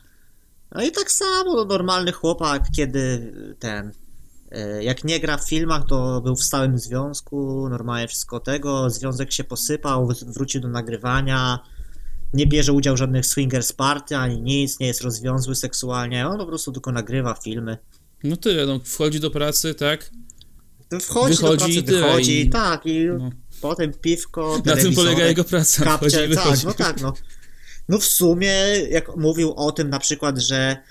[0.73, 3.93] No i tak samo, no, normalny chłopak, kiedy ten,
[4.81, 9.45] jak nie gra w filmach, to był w stałym związku, normalnie wszystko tego, związek się
[9.45, 11.59] posypał, wr- wrócił do nagrywania,
[12.33, 16.47] nie bierze udziału w żadnych swingers party, ani nic, nie jest rozwiązły seksualnie, on po
[16.47, 17.79] prostu tylko nagrywa filmy.
[18.25, 20.11] No tyle, no wchodzi do pracy, tak?
[21.03, 23.31] Wchodzi, Wychodzi do pracy, i tyle, wychodzi, i- tak, i no.
[23.61, 25.85] potem piwko, Na tym polega jego praca.
[25.85, 27.13] Kapcie, tak, no tak, no.
[27.89, 28.53] No w sumie,
[28.91, 30.83] jak mówił o tym na przykład, że e,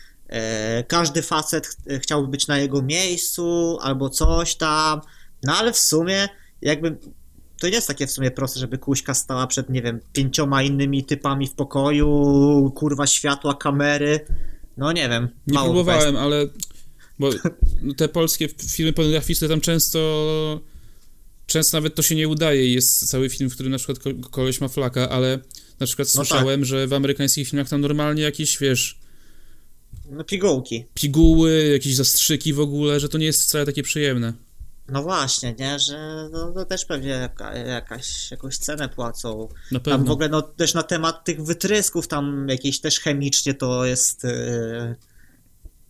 [0.87, 5.01] każdy facet ch- chciałby być na jego miejscu, albo coś tam,
[5.43, 6.29] no ale w sumie,
[6.61, 6.97] jakby,
[7.59, 11.05] to nie jest takie w sumie proste, żeby kuśka stała przed, nie wiem, pięcioma innymi
[11.05, 14.25] typami w pokoju, kurwa światła, kamery,
[14.77, 16.47] no nie wiem, Nie próbowałem, ale
[17.19, 17.29] bo
[17.97, 19.99] te polskie filmy pornograficzne tam często
[21.45, 22.73] często nawet to się nie udaje.
[22.73, 25.39] Jest cały film, w którym na przykład ko- koleś ma flaka, ale
[25.79, 26.27] na przykład No tak.
[26.27, 28.99] słyszałem, że w amerykańskich filmach tam normalnie jakieś, wiesz,
[30.09, 30.85] No pigułki.
[30.93, 34.33] piguły, jakieś zastrzyki w ogóle, że to nie jest wcale takie przyjemne.
[34.87, 39.49] No właśnie, nie, że no, no też pewnie jaka, jakaś, jakąś cenę płacą.
[39.71, 40.13] Na Tam w pewno.
[40.13, 44.95] ogóle no, też na temat tych wytrysków, tam jakieś też chemicznie to jest yy,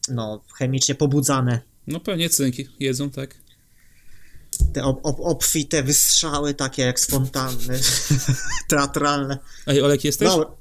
[0.09, 1.61] no chemicznie pobudzane.
[1.87, 3.35] No pewnie cynki jedzą, tak.
[4.73, 7.79] Te ob, ob, obfite wystrzały takie jak z fontanny,
[8.69, 9.37] teatralne.
[9.67, 10.27] Ej, Olek, jesteś?
[10.27, 10.57] No,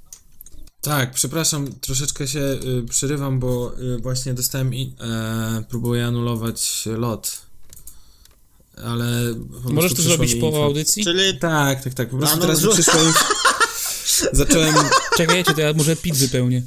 [0.83, 7.39] Tak, przepraszam, troszeczkę się y, przerywam, bo y, właśnie dostałem i e, próbuję anulować lot.
[8.85, 9.35] Ale.
[9.35, 10.65] po prostu Możesz to zrobić mi po info.
[10.65, 11.05] audycji?
[11.05, 12.11] czyli Tak, tak, tak.
[12.11, 13.13] Po prostu teraz mi przyszło mi...
[14.33, 14.75] Zacząłem.
[15.17, 16.63] Czekajcie, to ja może pit wypełnię.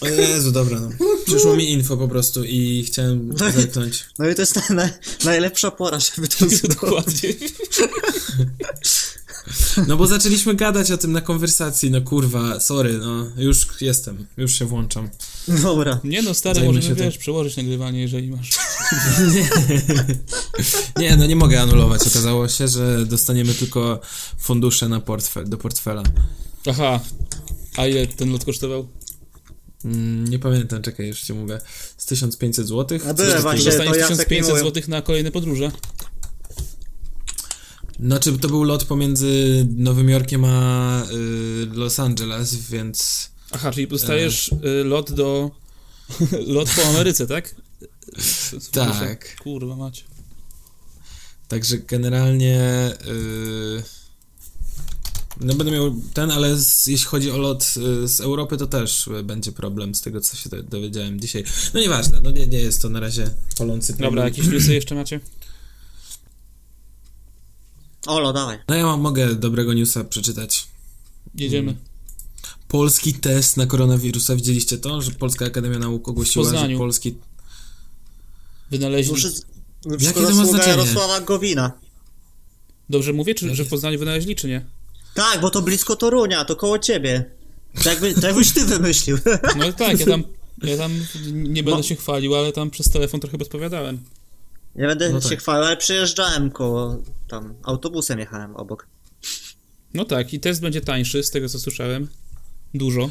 [0.00, 0.90] O Jezu, dobra, no.
[1.26, 4.06] Przyszło mi info po prostu i chciałem No i- zerknąć.
[4.18, 4.90] no i to jest ta, na,
[5.24, 6.60] najlepsza pora, żeby to zrobić.
[6.62, 7.28] Dokładnie.
[9.86, 14.58] No bo zaczęliśmy gadać o tym na konwersacji, no kurwa, sorry, no już jestem, już
[14.58, 15.08] się włączam.
[15.48, 16.00] Dobra.
[16.04, 18.50] Nie no, stary, Zajmę możemy, wiesz, przełożyć nagrywanie, jeżeli masz.
[20.96, 22.06] Nie, no nie mogę anulować.
[22.06, 24.00] Okazało się, że dostaniemy tylko
[24.38, 26.02] fundusze na portfel, do portfela.
[26.66, 27.00] Aha.
[27.76, 28.88] A ile ten lot kosztował?
[29.84, 31.58] Mm, nie pamiętam, czekaj, już ci mówię.
[31.96, 32.98] Z 1500 zł.
[33.08, 35.70] A właśnie, dostaniesz to Jacek 1500 mi zł na kolejne podróże.
[38.02, 43.30] Znaczy, to był lot pomiędzy Nowym Jorkiem a y, Los Angeles, więc.
[43.50, 45.50] Aha, czyli dostajesz y, lot do...
[46.46, 47.54] lot po Ameryce, tak?
[48.72, 49.36] Tak.
[49.42, 50.02] Kurwa macie.
[51.48, 52.60] Także generalnie.
[53.08, 53.82] y,
[55.40, 59.08] No będę miał ten, ale z, jeśli chodzi o lot y, z Europy, to też
[59.24, 61.44] będzie problem z tego, co się do- dowiedziałem dzisiaj.
[61.74, 64.24] No nieważne, no nie, nie jest to na razie Dobra, problem.
[64.24, 65.20] jakieś newsy jeszcze macie?
[68.06, 68.58] Olo, dawaj.
[68.68, 70.66] No ja mam, mogę dobrego newsa przeczytać.
[71.34, 71.76] Jedziemy.
[72.68, 74.36] Polski test na koronawirusa.
[74.36, 76.78] Widzieliście to, że Polska Akademia Nauk ogłosiła, że Poznaniu.
[76.78, 77.14] polski...
[78.70, 79.12] Wynaleźli.
[79.12, 79.28] Muszę...
[80.00, 80.70] Jakie to ma znaczenie?
[80.70, 81.72] Jarosława Gowina.
[82.90, 84.66] Dobrze mówię, czy, że w Poznaniu wynaleźli, czy nie?
[85.14, 87.30] Tak, bo to blisko Torunia, to koło ciebie.
[87.74, 89.18] Tak, jakby, jakbyś ty wymyślił.
[89.58, 90.24] No tak, ja tam,
[90.62, 90.92] ja tam
[91.32, 91.82] nie będę No.
[91.82, 93.98] się chwalił, ale tam przez telefon trochę podpowiadałem.
[94.74, 95.38] Nie będę No się tak.
[95.38, 98.88] chwalił, ale przejeżdżałem koło tam, autobusem jechałem obok.
[99.94, 102.08] No tak, i test będzie tańszy, z tego co słyszałem.
[102.74, 103.10] Dużo.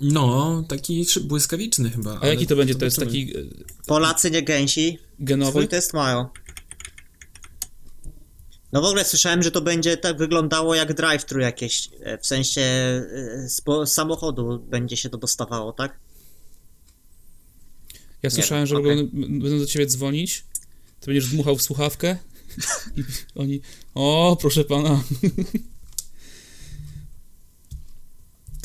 [0.00, 2.18] No, taki błyskawiczny chyba.
[2.20, 2.96] A jaki to będzie test?
[2.96, 3.26] zobaczymy.
[3.26, 3.42] Taki e,
[3.86, 5.50] Polacy nie gęsi, genowy?
[5.50, 6.26] swój test mają.
[8.72, 12.60] No w ogóle słyszałem, że to będzie tak wyglądało jak drive-thru jakieś, e, w sensie
[12.60, 15.98] e, z, z samochodu będzie się to dostawało, tak?
[18.22, 19.08] Ja słyszałem, że okej.
[19.12, 20.44] będą, do ciebie dzwonić,
[21.00, 22.16] ty będziesz dmuchał w słuchawkę
[22.96, 23.02] i
[23.34, 23.60] oni,
[23.94, 25.02] o, proszę pana.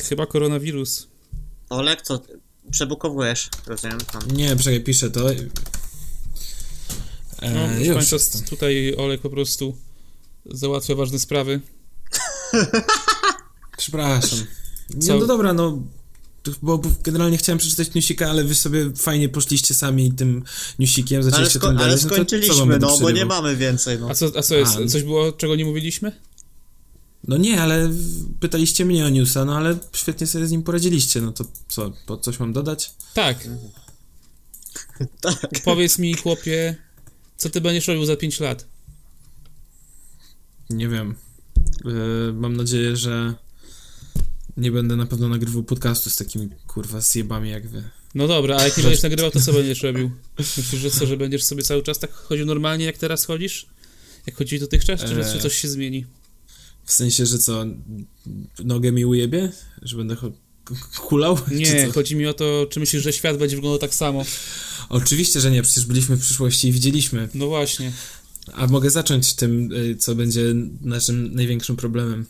[0.08, 1.08] Chyba koronawirus.
[1.70, 2.22] Olek, co,
[2.70, 4.22] przebukowujesz, rozumiem, tam.
[4.30, 5.32] Nie, czekaj, piszę to.
[5.32, 5.36] E,
[7.54, 8.08] No, już.
[8.08, 9.76] państwa, tutaj Olek po prostu
[10.46, 11.60] załatwia ważne sprawy.
[13.78, 14.38] Przepraszam.
[15.00, 15.18] Co?
[15.18, 15.82] no dobra, no.
[16.62, 20.44] Bo bo generalnie chciałem przeczytać newsika, ale wy sobie fajnie poszliście sami tym
[20.78, 24.10] newsikiem, Ale, zaczęliście sko- tym ale no skończyliśmy, będę no bo nie mamy więcej, no.
[24.10, 24.76] A co, a co jest?
[24.76, 24.86] A.
[24.86, 26.12] Coś było, czego nie mówiliśmy?
[27.28, 27.90] No nie, ale
[28.40, 32.16] pytaliście mnie o newsa, no ale świetnie sobie z nim poradziliście, no to co, po
[32.16, 32.94] coś mam dodać?
[33.14, 33.38] Tak.
[35.20, 35.50] Tak.
[35.64, 36.76] Powiedz mi, chłopie,
[37.36, 38.66] co ty będziesz robił za 5 lat?
[40.70, 41.14] Nie wiem.
[41.84, 43.34] Yy, mam nadzieję, że
[44.58, 47.82] nie będę na pewno nagrywał podcastu z takimi kurwa zjebami jak wy.
[48.14, 50.10] No dobra, a jak nie będziesz nagrywał, to co będziesz robił?
[50.38, 53.66] Myślisz, że co, że będziesz sobie cały czas tak chodził normalnie, jak teraz chodzisz?
[54.26, 55.32] Jak chodziłeś dotychczas, czy, Eee.
[55.32, 56.06] czy coś się zmieni?
[56.84, 57.64] W sensie, że co,
[58.64, 59.52] nogę mi ujebie?
[59.82, 60.32] Że będę cho-
[60.64, 61.38] k- hulał?
[61.48, 64.24] Czy Nie, chodzi mi o to, czy myślisz, że świat będzie wyglądał tak samo?
[64.88, 67.28] Oczywiście, że nie, przecież byliśmy w przyszłości i widzieliśmy.
[67.34, 67.92] No właśnie.
[68.52, 70.42] A mogę zacząć tym, y, co będzie
[70.80, 72.26] naszym największym problemem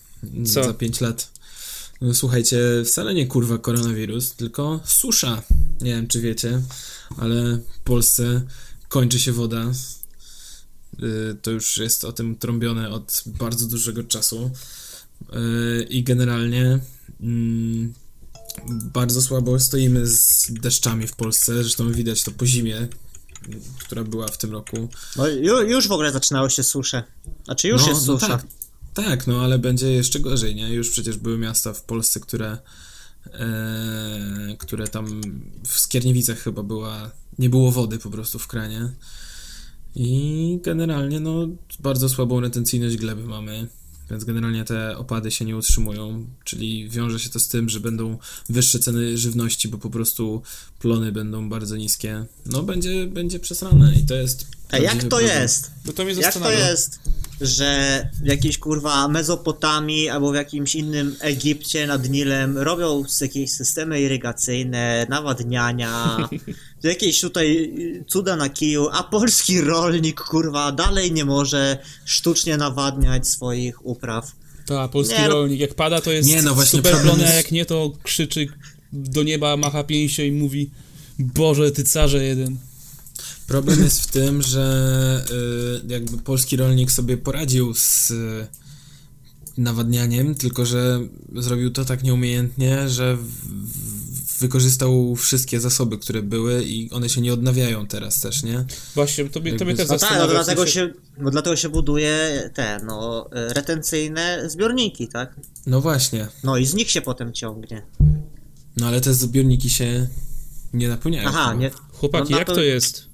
[0.46, 0.64] Co?
[0.64, 1.37] za 5 lat.
[2.00, 5.42] No, słuchajcie, wcale nie kurwa koronawirus, tylko susza.
[5.80, 6.62] Nie wiem, czy wiecie,
[7.16, 8.42] ale w Polsce
[8.88, 9.72] kończy się woda.
[11.02, 14.50] Y, To już jest o tym trąbione od bardzo dużego czasu.
[15.80, 16.78] Y, I generalnie
[17.20, 17.94] mm,
[18.68, 21.54] bardzo słabo stoimy z deszczami w Polsce.
[21.54, 22.88] Zresztą widać to po zimie,
[23.80, 24.88] która była w tym roku.
[25.16, 27.02] No, ju, już w ogóle zaczynało się susze.
[27.44, 28.28] Znaczy już No, jest no susza.
[28.28, 28.46] tak.
[28.94, 30.68] Tak, no ale będzie jeszcze gorzej, nie?
[30.68, 32.58] Już przecież były miasta w Polsce, które
[33.26, 35.20] e, które tam
[35.66, 38.92] w Skierniewicach chyba była, nie było wody po prostu w kranie.
[39.94, 41.48] I generalnie no
[41.80, 43.68] bardzo słabą retencyjność gleby mamy,
[44.10, 48.18] więc generalnie te opady się nie utrzymują, czyli wiąże się to z tym, że będą
[48.48, 50.42] wyższe ceny żywności, bo po prostu
[50.78, 52.24] plony będą bardzo niskie.
[52.46, 54.46] No będzie, będzie przesrane i to jest...
[54.70, 55.42] Ej, jak to problem.
[55.42, 55.70] jest?
[55.84, 56.68] No to mnie Jak to zastanawia.
[56.68, 56.98] jest,
[57.40, 64.00] że w jakiejś kurwa Mezopotamii albo w jakimś innym Egipcie nad Nilem robią jakieś systemy
[64.00, 66.16] irygacyjne, nawadniania,
[66.82, 67.72] jakieś tutaj
[68.06, 74.32] cuda na kiju, a polski rolnik kurwa dalej nie może sztucznie nawadniać swoich upraw.
[74.66, 75.60] Tak, polski Nie, no- rolnik.
[75.60, 77.92] Jak pada, to jest Nie, no właśnie super problem plony, a jest- jak nie, to
[78.02, 78.46] krzyczy
[78.92, 80.70] do nieba, macha pięścią i mówi
[81.18, 82.56] Boże, ty carze jeden.
[83.48, 85.24] Problem jest w tym, że
[85.84, 88.46] y, jakby polski rolnik sobie poradził z y,
[89.58, 91.00] nawadnianiem, tylko że
[91.36, 97.20] zrobił to tak nieumiejętnie, że w, w, wykorzystał wszystkie zasoby, które były i one się
[97.20, 98.64] nie odnawiają teraz też, nie?
[98.94, 100.26] Właśnie, to mnie, to mnie Jakby- też No tak, zastanawia.
[100.26, 105.36] no dlatego się, no dlatego się buduje te, no, retencyjne zbiorniki, tak?
[105.66, 106.28] No właśnie.
[106.44, 107.82] No i z nich się potem ciągnie.
[108.76, 110.08] No ale te zbiorniki się
[110.72, 111.28] nie napełniają.
[111.28, 111.70] Aha, nie.
[111.92, 113.07] Chłopaki, no na jak to- to jest?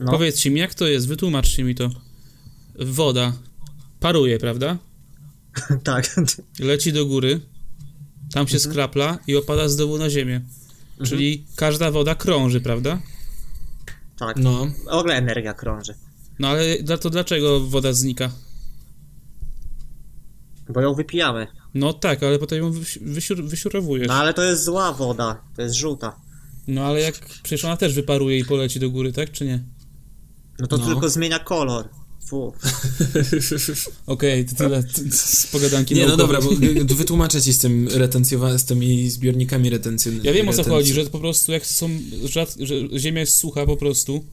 [0.00, 0.12] No.
[0.12, 1.08] Powiedzcie mi, jak to jest?
[1.08, 1.90] Wytłumaczcie mi to.
[2.80, 3.32] Woda
[4.00, 4.78] paruje, prawda?
[5.84, 6.16] tak.
[6.58, 7.40] Leci do góry,
[8.32, 8.72] tam się Mhm.
[8.72, 10.40] skrapla i opada z dołu na ziemię.
[11.04, 13.02] Czyli każda woda krąży, prawda?
[14.18, 14.36] tak.
[14.36, 15.94] No, W ogóle energia krąży.
[16.38, 18.30] No ale to dlaczego woda znika?
[20.68, 21.46] Bo ją wypijamy.
[21.74, 24.08] No tak, ale potem ją wysi- wysiur, wysiurowujesz.
[24.08, 25.42] No ale to jest zła woda.
[25.56, 26.16] To jest żółta.
[26.66, 29.64] No ale jak przecież ona też wyparuje i poleci do góry, tak czy nie?
[30.58, 30.86] No to No.
[30.86, 31.88] tylko zmienia kolor.
[34.06, 36.50] Okej, to tyle z pogadanki Nie, no dobra, bo
[36.94, 40.26] wytłumaczę ci z tym retencjowa- z tymi zbiornikami retencjonalnymi.
[40.26, 41.90] Ja wiem o co chodzi, że po prostu jak są,
[42.60, 44.24] że ziemia jest sucha po prostu,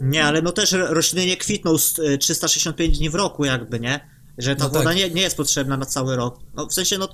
[0.00, 3.80] Nie, ale no też ro- rośliny nie kwitną z, y, 365 dni w roku jakby,
[3.80, 4.00] nie?
[4.38, 4.96] Że ta No woda tak.
[4.96, 6.38] nie, nie jest potrzebna na cały rok.
[6.56, 7.08] No w sensie, no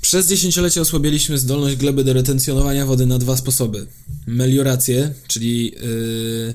[0.00, 3.86] Przez dziesięciolecie osłabiliśmy zdolność gleby do retencjonowania wody na dwa sposoby.
[4.26, 6.54] Meliorację, czyli yy,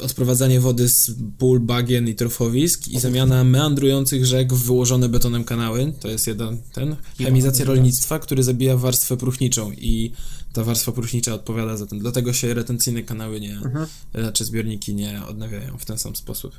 [0.00, 5.92] odprowadzanie wody z pól, bagien i torfowisk i zamiana meandrujących rzek w wyłożone betonem kanały.
[6.00, 6.96] To jest jeden ten.
[7.18, 10.12] Chemizacja rolnictwa, który zabija warstwę próchniczą i
[10.52, 11.98] ta warstwa próchnicza odpowiada za ten.
[11.98, 13.60] Dlatego się retencyjne kanały nie,
[14.14, 16.54] znaczy zbiorniki nie odnawiają w ten sam sposób.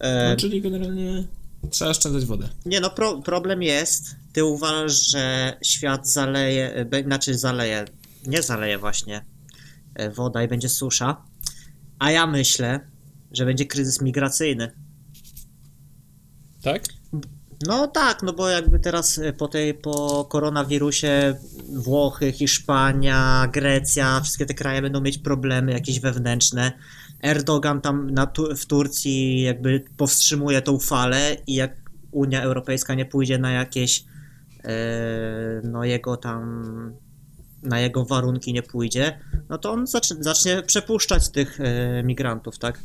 [0.00, 1.24] e, No, czyli generalnie
[1.70, 2.48] trzeba oszczędzać wodę.
[2.66, 4.16] Nie no, pro, problem jest.
[4.32, 7.84] Ty uważasz, że świat zaleje, e, znaczy zaleje,
[8.26, 9.24] nie zaleje właśnie
[10.14, 11.24] woda i będzie susza,
[11.98, 12.80] a ja myślę,
[13.32, 14.72] że będzie kryzys migracyjny.
[16.62, 16.82] tak?
[17.66, 21.36] No tak, no bo jakby teraz e, po tej, po koronawirusie
[21.74, 26.72] Włochy, Hiszpania, Grecja, wszystkie te kraje będą mieć problemy jakieś wewnętrzne.
[27.22, 31.76] Erdogan tam na, w Turcji jakby powstrzymuje tą falę i jak
[32.10, 34.04] Unia Europejska nie pójdzie na jakieś
[34.64, 34.74] e,
[35.64, 36.64] no jego tam
[37.62, 39.18] na jego warunki nie pójdzie,
[39.48, 42.80] no to on zacznie, zacznie przepuszczać tych e, migrantów, tak?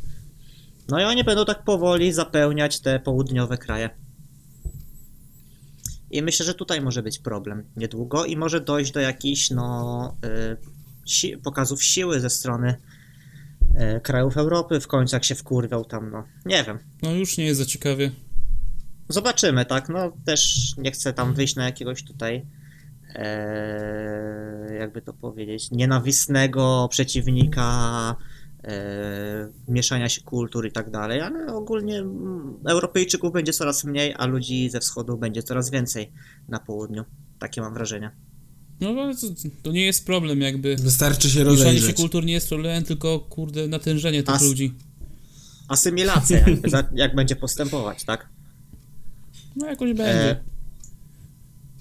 [0.89, 3.89] No i oni będą tak powoli zapełniać te południowe kraje.
[6.11, 10.57] I myślę, że tutaj może być problem niedługo i może dojść do jakichś no, y,
[11.07, 12.75] si- pokazów siły ze strony
[13.97, 16.23] y, krajów Europy w końcu, jak się wkurwiał tam, no.
[16.45, 16.79] Nie wiem.
[17.01, 18.11] No już nie jest za ciekawie.
[19.09, 19.89] Zobaczymy, tak?
[19.89, 22.45] No też nie chcę tam wyjść na jakiegoś tutaj
[23.15, 28.15] e, jakby to powiedzieć, nienawistnego przeciwnika
[28.63, 32.03] e, mieszania się kultur i tak dalej, ale ogólnie
[32.67, 36.11] Europejczyków będzie coraz mniej, a ludzi ze wschodu będzie coraz więcej
[36.49, 37.03] na południu.
[37.39, 38.11] Takie mam wrażenie.
[38.81, 39.27] No ale to,
[39.63, 40.75] to nie jest problem jakby.
[40.75, 41.95] Wystarczy się Mieszanie się rozejrzeć.
[41.95, 44.73] kultur nie jest problemem, tylko kurde natężenie tych As- ludzi.
[45.67, 48.29] Asymilacja jakby, za- jak będzie postępować, tak?
[49.55, 50.31] No jakoś będzie.
[50.31, 50.43] E,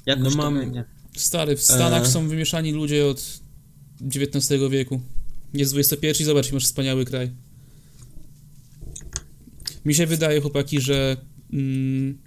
[0.06, 0.84] jakoś No to mam- będzie.
[1.16, 2.06] Stary, w Stanach E.
[2.06, 3.40] są wymieszani ludzie od
[4.14, 5.00] XIX wieku.
[5.54, 7.30] Jest XXI i zobacz, masz wspaniały kraj.
[9.84, 11.16] Mi się wydaje, chłopaki, że
[11.52, 12.18] mm,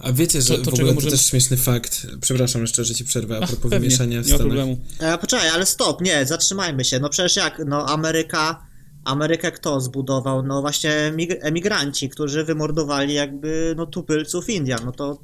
[0.00, 2.06] A wiecie, że To- to w czego ogóle możemy- to też śmieszny fakt.
[2.20, 4.40] Przepraszam jeszcze, że ci przerwę a ach, propos pewnie, wymieszania w nie ma Stanach.
[4.40, 4.78] problemu.
[5.00, 6.98] E, poczekaj, ale stop, nie, zatrzymajmy się.
[7.00, 8.66] No przecież jak, no Ameryka,
[9.04, 10.42] Amerykę kto zbudował?
[10.42, 15.20] No właśnie mig- emigranci, którzy wymordowali jakby, no tupylców Indian, no to,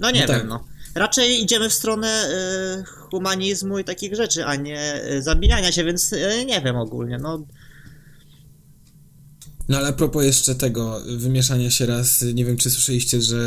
[0.00, 0.48] no nie No wiem, tak.
[0.48, 0.64] no.
[0.94, 6.12] Raczej idziemy w stronę e, humanizmu i takich rzeczy, a nie e, zabijania się, więc
[6.12, 7.46] e, nie wiem ogólnie, no.
[9.68, 13.38] No ale a propos jeszcze tego wymieszania się raz, nie wiem czy słyszeliście, że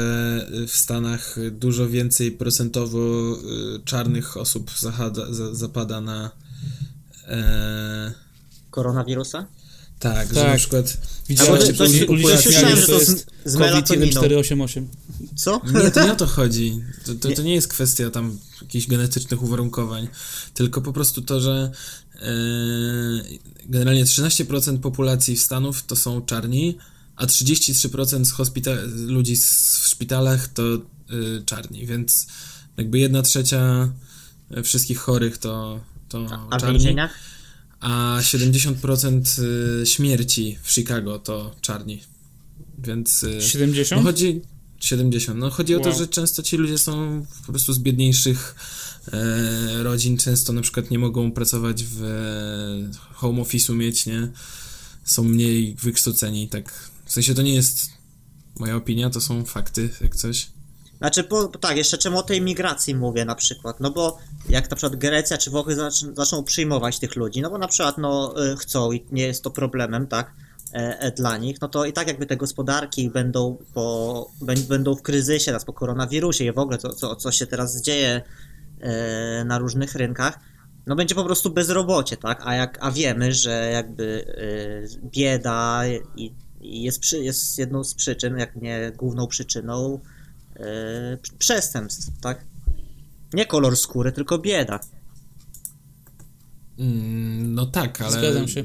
[0.68, 6.32] w Stanach dużo więcej procentowo y, czarnych osób zahada, za, zapada na
[7.28, 8.14] e,
[8.72, 9.48] Koronawirusa?
[10.04, 10.48] Tak, że Tak.
[10.52, 10.98] na przykład
[11.30, 14.08] Widziałem, to- że to- słyszałem, że z- jest z melatoniną.
[14.08, 14.88] 1488.
[15.36, 15.62] Co?
[15.84, 16.80] Nie, to nie o to chodzi.
[17.06, 20.08] To, to, to nie jest kwestia tam jakichś genetycznych uwarunkowań,
[20.54, 21.72] tylko po prostu to, że
[22.16, 22.20] e,
[23.66, 26.78] generalnie 13% populacji Stanów to są czarni,
[27.16, 30.80] a 33% z hospita- ludzi z, w szpitalach to e,
[31.46, 32.28] czarni, więc
[32.78, 33.90] jakby jedna trzecia
[34.64, 37.12] wszystkich chorych to, to A w czarni, więzieniach?
[37.84, 39.42] A 70%
[39.82, 42.02] y, śmierci w Chicago to czarni.
[42.78, 44.02] Więc y, 70?
[44.04, 44.42] no chodzi
[44.80, 45.40] 70.
[45.40, 45.98] No chodzi o to, Wow.
[45.98, 48.56] że często ci ludzie są po prostu z biedniejszych
[49.14, 54.32] e, rodzin, często na przykład nie mogą pracować w e, home office'u mieć, nie?
[55.04, 56.90] Są mniej wykształceni, tak.
[57.06, 57.90] W sensie to nie jest
[58.60, 60.48] moja opinia, to są fakty, jak coś.
[61.04, 64.18] Znaczy, po, tak, jeszcze czemu o tej migracji mówię na przykład, no bo
[64.50, 67.98] jak na przykład Grecja czy Włochy zacz, zaczną przyjmować tych ludzi, no bo na przykład
[67.98, 70.34] no y, chcą i nie jest to problemem, tak,
[70.74, 74.96] e, e, dla nich, no to i tak jakby te gospodarki będą po, bę- będą
[74.96, 78.22] w kryzysie, teraz po koronawirusie i w ogóle to, co, co się teraz dzieje
[78.80, 80.40] e, na różnych rynkach,
[80.88, 86.34] no będzie po prostu bezrobocie, tak, a, jak, a wiemy, że jakby e, bieda i,
[86.62, 90.00] i jest, przy, jest jedną z przyczyn, jak nie główną przyczyną
[90.56, 92.46] e, przestępstw, tak?
[93.34, 94.80] Nie kolor skóry, tylko bieda.
[96.80, 98.12] Mm, no tak, ale...
[98.12, 98.64] Zgadzam się.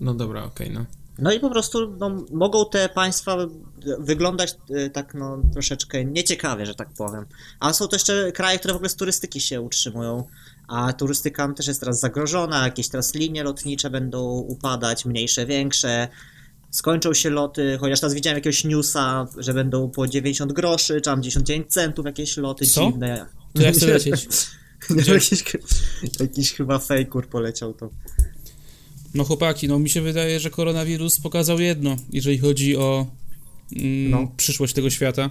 [0.00, 0.86] No dobra, okej, no.
[1.18, 3.36] No i po prostu no, mogą te państwa
[3.98, 7.26] wyglądać e, tak no troszeczkę nieciekawie, że tak powiem.
[7.60, 10.26] A są to jeszcze kraje, które w ogóle z turystyki się utrzymują,
[10.68, 16.08] a turystyka też jest teraz zagrożona, jakieś teraz linie lotnicze będą upadać, mniejsze, większe.
[16.72, 21.22] Skończą się loty, chociaż teraz widziałem jakiegoś newsa, że będą po 90 groszy, czy tam
[21.22, 22.86] 99 centów jakieś loty Co?
[22.86, 23.26] dziwne.
[23.54, 24.26] To ja chcę lecieć.
[25.06, 25.44] Jakiś,
[26.20, 27.90] jakiś chyba fejkur poleciał to.
[29.14, 33.06] No chłopaki, no mi się wydaje, że koronawirus pokazał jedno, jeżeli chodzi o
[33.76, 34.32] mm, No.
[34.36, 35.28] przyszłość tego świata.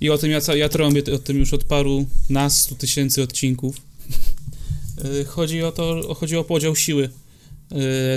[0.00, 3.76] I o tym ja, ja trąbię o tym już od paru nastu tysięcy odcinków.
[5.20, 7.08] Y, Chodzi o to, chodzi o podział siły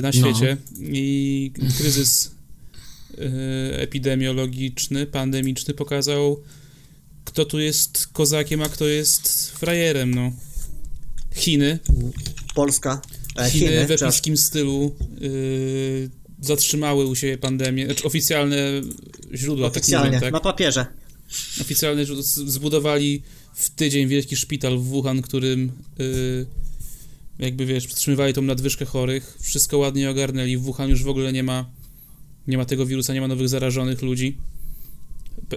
[0.02, 2.32] na świecie i kryzys
[3.18, 6.44] y, epidemiologiczny, pandemiczny pokazał,
[7.26, 10.32] kto tu jest kozakiem, a kto jest frajerem, no.
[11.36, 11.80] Chiny,
[12.56, 13.02] Polska.
[13.40, 16.10] E, Chiny, Chiny, w epickim stylu y,
[16.42, 18.58] zatrzymały u siebie pandemię, znaczy oficjalne
[19.34, 20.44] źródła, Oficjalnie, tak mówią, na tak?
[20.44, 20.86] papierze.
[21.62, 23.22] Oficjalne źródła zbudowali
[23.54, 26.46] w tydzień wielki szpital w Wuhan, którym y,
[27.40, 31.44] jakby wiesz, przytrzymywali tą nadwyżkę chorych, wszystko ładnie ogarnęli, w Wuhan już w ogóle nie
[31.44, 31.66] ma
[32.48, 34.38] nie ma tego wirusa, nie ma nowych zarażonych ludzi,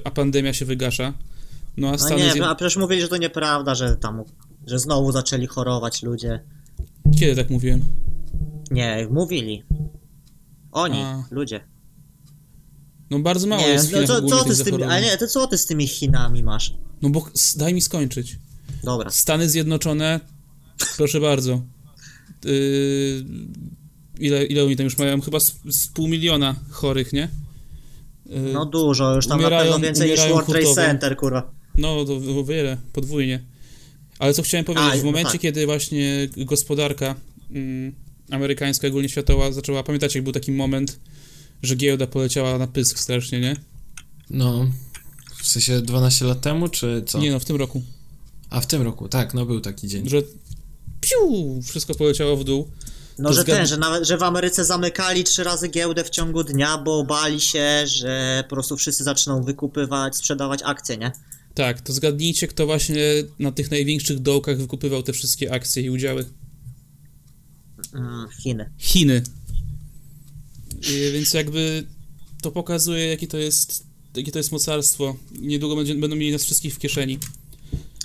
[0.04, 1.12] a pandemia się wygasza.
[1.76, 2.44] No a A Stany nie, Zjed...
[2.44, 4.24] a przecież mówili, że to nieprawda, że tam,
[4.66, 6.42] że znowu zaczęli chorować ludzie.
[7.18, 7.84] Kiedy tak mówiłem?
[8.70, 9.62] Nie, mówili.
[10.72, 11.24] Oni, A.
[11.30, 11.60] ludzie.
[13.10, 15.00] No bardzo mało Nie, jest w no Chinach co, ogólnie co ty z tymi, a
[15.00, 16.74] nie, to co ty z tymi Chinami masz?
[17.02, 17.26] No bo
[17.56, 18.38] daj mi skończyć.
[18.84, 19.10] Dobra.
[19.10, 20.20] Stany Zjednoczone,
[20.96, 21.62] proszę bardzo.
[22.44, 23.24] Yy,
[24.18, 25.20] ile, ile oni tam już mają?
[25.20, 27.28] Chyba z, z pół miliona chorych, nie?
[28.26, 30.74] Yy, No dużo, już tam Umierają- na pewno więcej niż World Trade.
[30.74, 31.50] Center, kurwa.
[31.74, 33.40] no to o wiele, podwójnie.
[34.18, 35.40] Ale co chciałem powiedzieć, A, w no momencie, tak.
[35.40, 37.14] kiedy właśnie gospodarka
[37.50, 37.92] mm,
[38.30, 40.98] amerykańska, ogólnie światowa zaczęła, pamiętacie, jak był taki moment,
[41.62, 43.56] że giełda poleciała na pysk strasznie, nie?
[44.30, 44.66] No.
[45.42, 47.18] W sensie 12 lat temu, czy co?
[47.18, 47.82] Nie no, w tym roku.
[48.50, 50.08] A w tym roku, tak, no był taki dzień.
[50.08, 50.22] Że
[51.00, 52.70] piu, wszystko poleciało w dół.
[53.18, 56.10] No, To że zgad- ten, że nawet, że w Ameryce zamykali trzy razy giełdę w
[56.10, 61.12] ciągu dnia, bo bali się, że po prostu wszyscy zaczną wykupywać, sprzedawać akcje, nie?
[61.54, 63.02] Tak, to zgadnijcie, kto właśnie
[63.38, 66.24] na tych największych dołkach wykupywał te wszystkie akcje i udziały.
[67.94, 68.70] Mm, Chiny.
[68.78, 69.22] Chiny.
[70.90, 71.86] I, więc jakby
[72.42, 73.86] to pokazuje, jaki to jest,
[74.16, 75.16] jakie to jest mocarstwo.
[75.40, 77.18] Niedługo będzie, będą mieli nas wszystkich w kieszeni.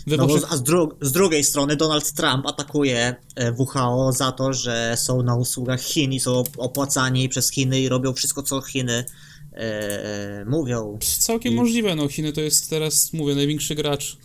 [0.08, 4.98] No a z, dru- z drugiej strony Donald Trump atakuje e, WHO za to, że
[5.04, 9.06] są na usługach Chin i są opłacani przez Chiny i robią wszystko, co Chiny
[9.54, 10.98] e, e, mówią.
[11.20, 14.18] całkiem i- możliwe, no Chiny to jest teraz, mówię, największy gracz.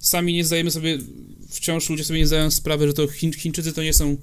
[0.00, 0.98] Sami nie zdajemy sobie,
[1.50, 4.16] wciąż ludzie sobie nie zdają sprawy, że to Chiń, Chińczycy to nie są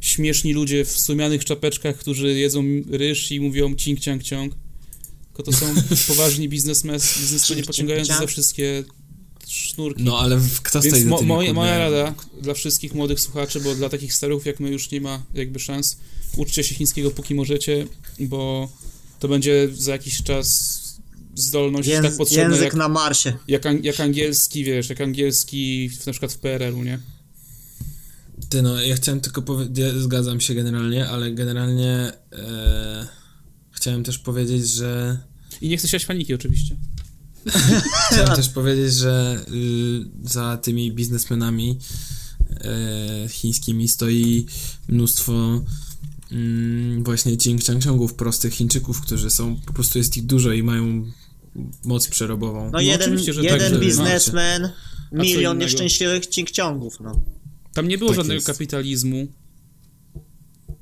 [0.00, 4.54] śmieszni ludzie w sumianych czapeczkach, którzy jedzą ryż i mówią cink, ciang, ciąg.
[5.26, 5.66] Tylko to są
[6.08, 8.84] poważni biznesmen, biznesmeni pociągający za wszystkie
[9.46, 10.02] sznurki.
[10.02, 13.88] No ale w- kto Więc mo, moja, moja rada dla wszystkich młodych słuchaczy, bo dla
[13.88, 15.96] takich starów jak my już nie ma jakby szans,
[16.36, 17.86] uczcie się chińskiego póki możecie,
[18.20, 18.68] bo
[19.20, 20.76] to będzie za jakiś czas
[21.34, 23.32] zdolność Jęz- tak potrzebna język jak, na Marsie.
[23.48, 26.98] jak, jak angielski, wiesz, jak angielski w, na przykład w PRL-u, nie?
[28.48, 33.08] Ty no, ja chciałem tylko powiedzieć, ja zgadzam się generalnie, ale generalnie e,
[33.72, 35.18] chciałem też powiedzieć, że
[35.60, 36.76] I nie chcę siać paniki oczywiście.
[38.12, 41.78] chciałem też powiedzieć, że y, za tymi biznesmenami
[42.50, 44.46] e, chińskimi stoi
[44.88, 45.62] mnóstwo
[46.32, 47.36] mm, właśnie
[47.84, 51.06] Chongów, prostych Chińczyków, którzy są, po prostu jest ich dużo i mają
[51.84, 52.64] moc przerobową.
[52.64, 54.68] No, No jeden, że jeden tak, biznesmen,
[55.12, 57.22] milion nieszczęśliwych cinkciągów, no.
[57.72, 58.46] Tam nie było Tak żadnego jest.
[58.46, 59.26] kapitalizmu,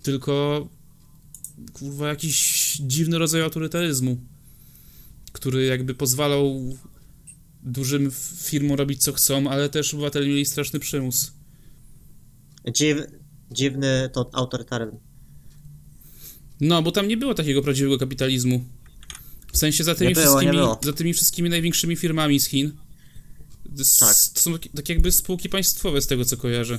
[0.02, 0.66] tylko
[1.72, 4.16] kurwa jakiś dziwny rodzaj autorytaryzmu,
[5.34, 6.60] który jakby pozwalał
[7.62, 11.32] dużym firmom robić co chcą, ale też obywatele mieli straszny przymus.
[12.74, 12.96] Dziw,
[13.50, 14.96] dziwny to autorytaryzm.
[16.60, 18.64] No, bo tam nie było takiego prawdziwego kapitalizmu.
[19.52, 22.72] W sensie za tymi, było, wszystkimi, za tymi wszystkimi największymi firmami z Chin.
[24.00, 24.16] Tak.
[24.34, 26.78] To są takie, tak jakby spółki państwowe z tego co kojarzę.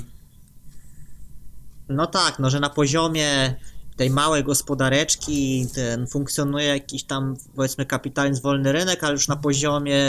[1.89, 3.56] No tak, no że na poziomie
[3.96, 10.06] tej małej gospodareczki ten funkcjonuje jakiś tam powiedzmy kapitalizm, wolny rynek, ale już na poziomie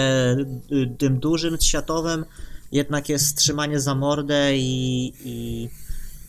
[0.73, 2.25] y, tym dużym, światowym
[2.73, 5.69] jednak jest trzymanie za mordę i, i,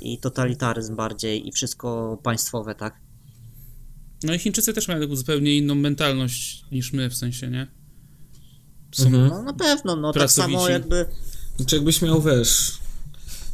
[0.02, 3.00] i totalitaryzm bardziej i wszystko państwowe, tak?
[4.24, 7.68] No i Chińczycy też mają taką zupełnie inną mentalność niż my, w sensie, nie?
[8.92, 9.28] Są, Mhm.
[9.30, 10.54] No na pewno, no tak Pracowici.
[10.58, 11.06] samo jakby
[11.58, 12.78] Znaczy jakbyś miał, wiesz,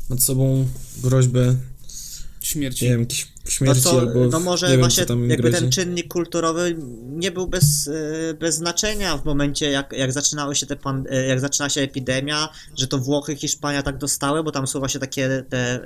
[0.10, 0.68] nad sobą
[1.04, 1.56] groźbę
[2.44, 2.86] śmierci.
[2.86, 3.08] Nie wiem,
[3.46, 4.26] No, śmierci co, albo...
[4.26, 5.58] no może wiem, właśnie jakby grozi.
[5.58, 10.66] ten czynnik kulturowy nie był bez, e, bez znaczenia w momencie, jak, jak zaczynały się
[10.66, 14.68] te pan, e, jak zaczyna się epidemia, że to Włochy, Hiszpania tak dostały, bo tam
[14.68, 15.80] są właśnie takie te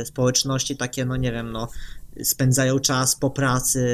[0.00, 1.68] e, społeczności takie, no nie wiem, no
[2.22, 3.86] spędzają czas po pracy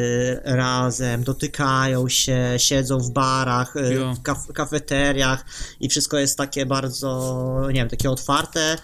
[0.44, 3.74] razem, dotykają się, siedzą w barach,
[4.16, 5.44] w kaf- kafeteriach
[5.80, 8.76] i wszystko jest takie bardzo, nie wiem, takie otwarte.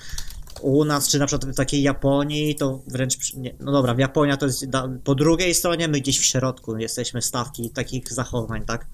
[0.64, 4.38] U nas, czy na przykład w takiej Japonii, to wręcz, nie, no dobra, w Japonii
[4.38, 8.86] to jest da, po drugiej stronie, my gdzieś w środku jesteśmy stawki takich zachowań, tak?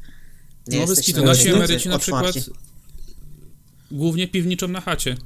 [0.68, 2.50] Nie No jesteśmy nasi emeryci na przykład otwarci.
[3.90, 5.16] głównie piwniczą na chacie.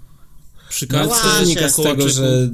[0.69, 2.51] Przy No, kartce, właśnie, wynika z tego, że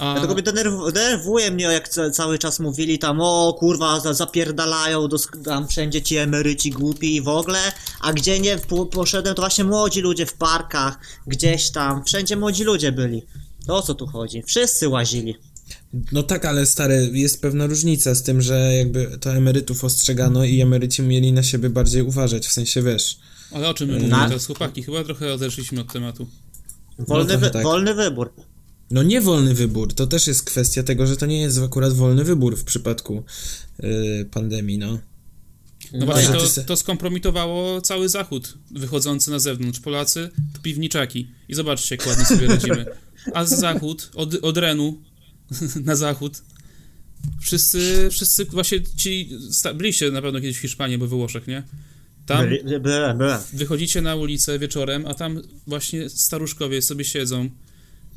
[0.00, 4.14] A, Dlatego mnie denerw- denerwuje mnie, jak ca- cały czas mówili tam, o kurwa, za-
[4.14, 7.58] zapierdalają do, tam wszędzie ci emeryci głupi i w ogóle,
[8.00, 12.64] a gdzie nie po- poszedłem, to właśnie młodzi ludzie w parkach, gdzieś tam, wszędzie młodzi
[12.64, 13.22] ludzie byli.
[13.66, 14.42] To o co tu chodzi?
[14.42, 15.34] Wszyscy łazili.
[16.12, 20.60] No tak, ale stary, jest pewna różnica z tym, że jakby to emerytów ostrzegano i
[20.60, 23.18] emeryci mieli na siebie bardziej uważać, w sensie wiesz.
[23.52, 24.82] ale o czym my Na- mówimy teraz, chłopaki?
[24.82, 26.26] Chyba trochę odeszliśmy od tematu.
[26.98, 27.62] Wolny, trochę wy- tak.
[27.62, 28.32] wolny wybór.
[28.90, 32.24] No nie wolny wybór, to też jest kwestia tego, że to nie jest akurat wolny
[32.24, 33.24] wybór w przypadku
[33.78, 34.98] yy, pandemii, no.
[35.92, 39.80] No właśnie, to, to skompromitowało cały Zachód wychodzący na zewnątrz.
[39.80, 41.30] Polacy to piwniczaki.
[41.48, 42.86] I zobaczcie, jak ładnie sobie radzimy.
[43.34, 45.02] A z Zachód, od, od Renu
[45.84, 46.42] na Zachód,
[47.40, 49.30] wszyscy, wszyscy właśnie ci...
[49.74, 51.62] Byliście na pewno kiedyś w Hiszpanii, bo we Włoszech, nie?
[52.26, 52.46] Tam
[53.52, 57.50] wychodzicie na ulicę wieczorem, a tam właśnie staruszkowie sobie siedzą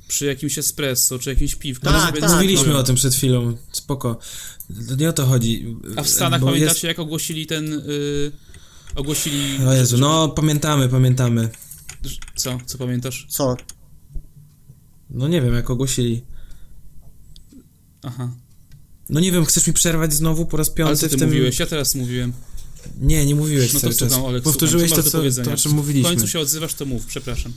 [0.07, 1.85] przy jakimś espresso, czy jakimś piwku.
[1.85, 2.79] Tak, tak, Mówiliśmy no.
[2.79, 4.17] o tym przed chwilą, spoko.
[4.89, 5.75] To nie o to chodzi.
[5.95, 7.73] A w Stanach pamiętacie, jest- jak ogłosili ten...
[7.73, 8.31] Y,
[8.95, 9.65] ogłosili...
[9.67, 11.49] O Jezu, no pamiętamy, pamiętamy.
[12.35, 12.57] Co?
[12.65, 13.27] Co pamiętasz?
[13.29, 13.55] Co?
[15.09, 16.21] No nie wiem, jak ogłosili.
[18.03, 18.35] Aha.
[19.09, 21.29] No nie wiem, chcesz mi przerwać znowu po raz Ale piąty co ty w tym...
[21.29, 21.59] mówiłeś?
[21.59, 22.33] Ja teraz mówiłem.
[23.01, 24.09] Nie, nie mówiłeś No to cały czas.
[24.09, 25.03] słucham, Olek, Powtórzyłeś słucham.
[25.05, 26.09] to, Co to, o czym W mówiliśmy.
[26.09, 27.53] końcu się odzywasz, to mów, przepraszam.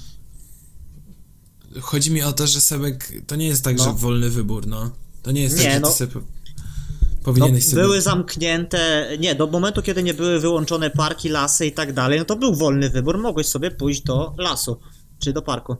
[1.80, 3.84] Chodzi mi o to, że Sebek, to nie jest tak, No.
[3.84, 4.90] że wolny wybór, no.
[5.22, 5.88] To nie jest Nie, tak, że no.
[5.88, 7.82] ty sobie po- No, powinieneś sobie...
[7.82, 12.24] były zamknięte, nie, do momentu, kiedy nie były wyłączone parki, lasy i tak dalej, no
[12.24, 14.80] to był wolny wybór, mogłeś sobie pójść do lasu,
[15.18, 15.76] czy do parku.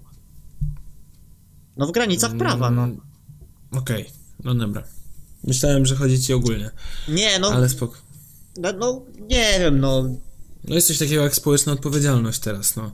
[1.77, 2.83] No w granicach prawa, no.
[2.85, 3.01] Mm,
[3.73, 4.11] Okej,
[4.45, 4.83] no dobra.
[5.45, 6.71] Myślałem, że chodzi ci ogólnie,
[7.09, 7.97] Nie, no, ale spoko.
[8.59, 10.03] no, no nie wiem, no,
[10.65, 12.93] No jest coś takiego jak społeczna odpowiedzialność teraz, no.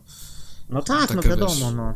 [0.69, 1.95] no tak, no Taka, wiadomo, wiesz, no.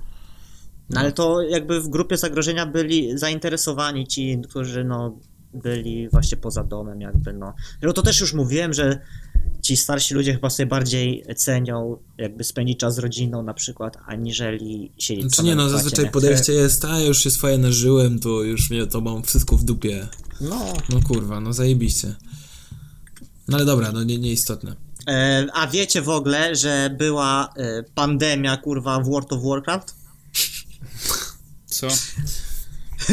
[0.90, 5.18] No ale to jakby w grupie zagrożenia byli zainteresowani ci, którzy no
[5.54, 7.54] byli właśnie poza domem jakby no.
[7.82, 9.00] No to też już mówiłem, że
[9.62, 14.92] ci starsi ludzie chyba sobie bardziej cenią jakby spędzić czas z rodziną na przykład, aniżeli
[14.98, 16.10] siedzieć Znaczy samemu nie, no zazwyczaj nie?
[16.10, 20.08] podejście jest, a już się swoje nażyłem, to już mnie to mam wszystko w dupie.
[20.40, 22.14] No, No kurwa, no zajebiście.
[23.48, 24.76] No ale dobra, no nie, nieistotne.
[25.08, 29.94] e, a wiecie w ogóle, że była e, pandemia kurwa w World of Warcraft?
[31.66, 31.88] Co?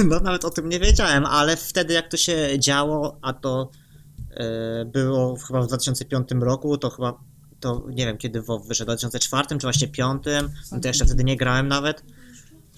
[0.06, 3.72] No nawet o tym nie wiedziałem, ale wtedy jak to się działo, a to
[4.32, 7.20] e, było chyba w 2005 roku, to chyba
[7.60, 10.24] to nie wiem kiedy WoW wyszedł, w 2004 czy właśnie 2005,
[10.72, 12.04] no to jeszcze wtedy nie grałem nawet.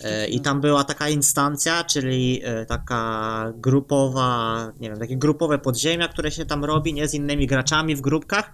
[0.02, 6.08] E, I tam była taka instancja, czyli e, taka grupowa, nie wiem, takie grupowe podziemia,
[6.08, 8.54] które się tam robi, nie z innymi graczami w grupkach.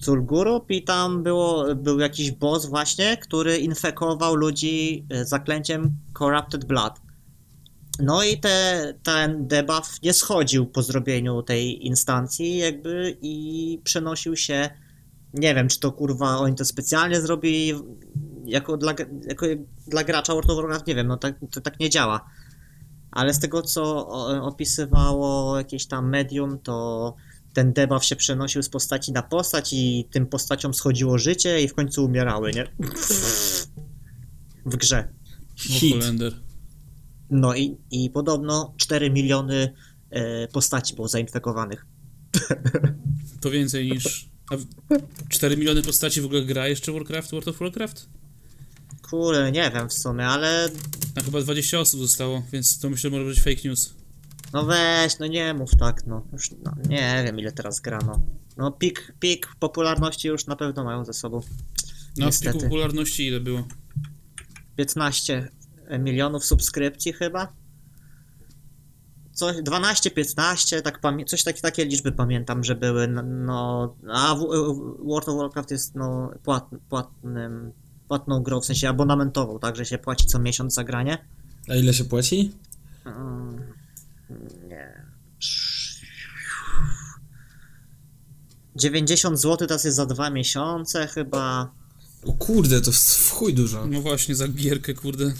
[0.00, 7.00] Zulgurup i tam było, był jakiś boss właśnie, który infekował ludzi e, zaklęciem Corrupted Blood.
[8.02, 14.70] No i te, ten debuff nie schodził po zrobieniu tej instancji jakby i przenosił się
[15.34, 17.74] nie wiem, czy to kurwa oni to specjalnie zrobili
[18.44, 18.94] jako dla,
[19.28, 19.46] jako
[19.86, 22.30] dla gracza World of Warcraft, nie wiem, no tak, to tak nie działa.
[23.10, 24.08] Ale z tego, co
[24.42, 27.14] opisywało jakieś tam medium, to
[27.52, 31.74] ten debuff się przenosił z postaci na postać i tym postaciom schodziło życie i w
[31.74, 32.64] końcu umierały, nie?
[34.66, 35.08] W grze.
[35.56, 35.94] Hit.
[37.30, 39.74] No i, i podobno 4 miliony
[40.10, 41.86] e, postaci było zainfekowanych.
[43.40, 44.28] To więcej niż...
[44.50, 44.66] A w-
[45.28, 48.08] 4 miliony postaci w ogóle gra jeszcze Warcraft, World of Warcraft?
[49.10, 50.68] Kurde, nie wiem w sumie, ale
[51.16, 53.94] A chyba 20 osób zostało, więc to myślę może być fake news.
[54.52, 56.26] No weź, no nie mów tak, no.
[56.32, 58.20] Już, no nie wiem ile teraz grano.
[58.56, 61.40] No pik, pik popularności już na pewno mają ze sobą.
[62.18, 62.52] No Niestety.
[62.52, 63.64] piku popularności ile było?
[64.76, 65.48] 15
[65.98, 67.52] milionów subskrypcji chyba.
[69.32, 74.38] Coś, 12-15, tak pamię- coś takie, takie liczby pamiętam, że były, no, a w,
[75.04, 77.72] World of Warcraft jest no płat, płatnym,
[78.08, 81.18] płatną grą, w sensie abonamentową, tak, że się płaci co miesiąc za granie.
[81.68, 82.52] A ile się płaci?
[83.04, 83.62] Mm,
[84.68, 85.04] Nie.
[88.76, 91.70] 90 zł teraz jest za dwa miesiące chyba.
[92.26, 93.86] O kurde, to w chuj dużo.
[93.86, 95.32] No właśnie, za gierkę, kurde.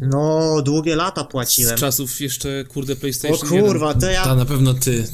[0.00, 1.78] No, długie lata Z płaciłem.
[1.78, 4.34] czasów jeszcze, kurde, O PlayStation kurwa, to Ta ja.
[4.34, 5.06] na pewno ty.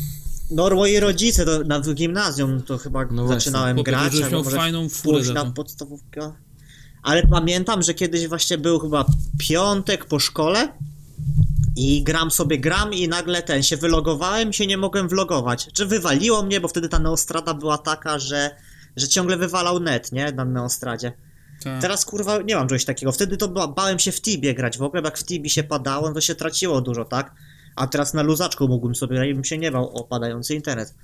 [0.51, 3.41] No, moi rodzice to na gimnazjum to chyba No właśnie.
[3.41, 4.15] zaczynałem Chłopie, grać.
[4.15, 5.53] albo miał fajną furę to.
[5.53, 6.37] podstawówka.
[7.03, 9.05] Ale pamiętam, że kiedyś właśnie był chyba
[9.39, 10.69] piątek po szkole
[11.79, 15.69] i gram sobie gram i nagle ten się wylogowałem się nie mogłem vlogować.
[15.73, 18.51] Czy wywaliło mnie, bo wtedy ta neostrada była taka, że,
[18.97, 20.33] że ciągle wywalał net, nie?
[20.33, 21.13] Na neostradzie.
[21.65, 21.83] Tak.
[21.83, 23.13] Teraz kurwa nie mam czegoś takiego.
[23.13, 24.79] Wtedy to ba bałem się w Tibie grać.
[24.79, 27.35] W ogóle jak w Tibie się padało, no to się traciło dużo, tak?
[27.77, 30.95] A teraz na luzaczku mógłbym sobie grać i bym się nie bał o padający internet.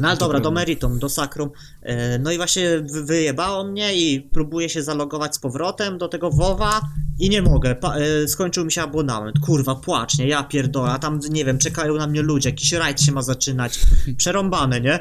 [0.00, 0.50] No ale dobra, do.
[0.50, 1.50] Meritum, do Sacrum.
[1.82, 6.30] E, No i właśnie wy- wyjebało mnie i próbuję się zalogować z powrotem do tego
[6.30, 6.80] WoWa
[7.18, 7.74] i nie mogę.
[7.74, 9.38] Pa e, skończył mi się abonament.
[9.38, 10.90] Kurwa, płacznie, ja pierdolę.
[10.92, 13.80] A tam, nie wiem, czekają na mnie ludzie, jakiś rajd się ma zaczynać.
[14.18, 14.98] Przerąbane, nie?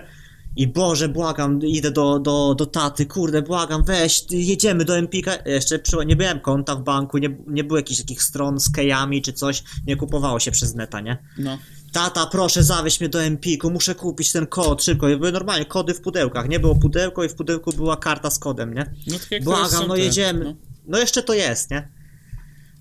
[0.58, 5.32] I Boże, błagam, idę do, do, do taty, kurde, błagam, weź, jedziemy do Empika.
[5.46, 9.22] Jeszcze przy, nie byłem konta w banku, nie, nie było jakichś takich stron z kejami
[9.22, 11.18] czy coś, nie kupowało się przez neta, nie?
[11.38, 11.58] No.
[11.96, 15.10] Tata, proszę zawieź mnie do Empiku, muszę kupić ten kod, szybko.
[15.10, 18.40] I były normalnie kody w pudełkach, nie było pudełko i w pudełku była karta z
[18.40, 18.94] kodem, nie?
[19.08, 20.46] No tak jak Błagam, no jedziemy.
[20.46, 20.56] no.
[20.88, 21.90] No jeszcze to jest, nie?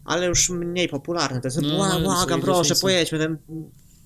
[0.04, 1.58] Ale już mniej popularne to jest.
[1.62, 3.18] No, błagam, proszę, pojedźmy.
[3.18, 3.38] Ten...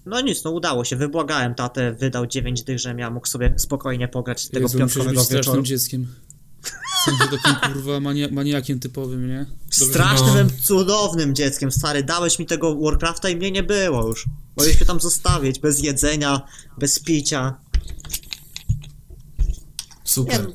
[0.07, 0.97] No nic, no udało się.
[0.97, 5.63] Wybłagałem tatę, wydał 9 dych, żebym ja mógł sobie spokojnie pograć tego Jezu, piątkowego wieczoru.
[5.63, 6.07] dzieckiem.
[7.07, 9.47] Jestem takim, kurwa, mania, maniakiem typowym, nie?
[9.79, 10.65] Dobrze, Strasznym, no.
[10.65, 12.03] cudownym dzieckiem, stary.
[12.03, 14.27] Dałeś mi tego Warcrafta i mnie nie było już.
[14.57, 16.41] Mogliśmy tam zostawić, bez jedzenia,
[16.79, 17.55] bez picia.
[20.05, 20.47] Super.
[20.47, 20.55] Nie,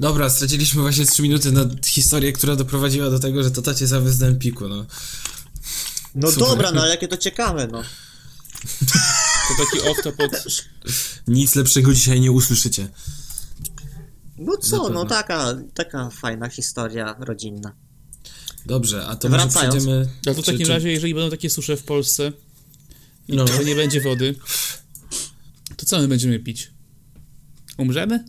[0.00, 4.18] Dobra, straciliśmy właśnie 3 minuty na historię, która doprowadziła do tego, że to tacie zawiózł
[4.18, 4.86] do Empiku, no.
[6.14, 6.48] No Super.
[6.48, 7.82] dobra, no ale jakie to ciekawe, no.
[9.48, 10.64] To taki off-top od...
[11.28, 12.88] Nic lepszego dzisiaj nie usłyszycie.
[14.38, 17.72] No co, no taka, taka fajna historia rodzinna.
[18.66, 19.74] Dobrze, a to może Wracając.
[19.74, 20.08] przejdziemy...
[20.20, 22.32] A to w czy- takim czy- razie, jeżeli będą takie susze w Polsce
[23.28, 23.46] i No.
[23.46, 24.34] że nie będzie wody,
[25.76, 26.70] to co my będziemy pić?
[27.78, 28.24] Umrzemy?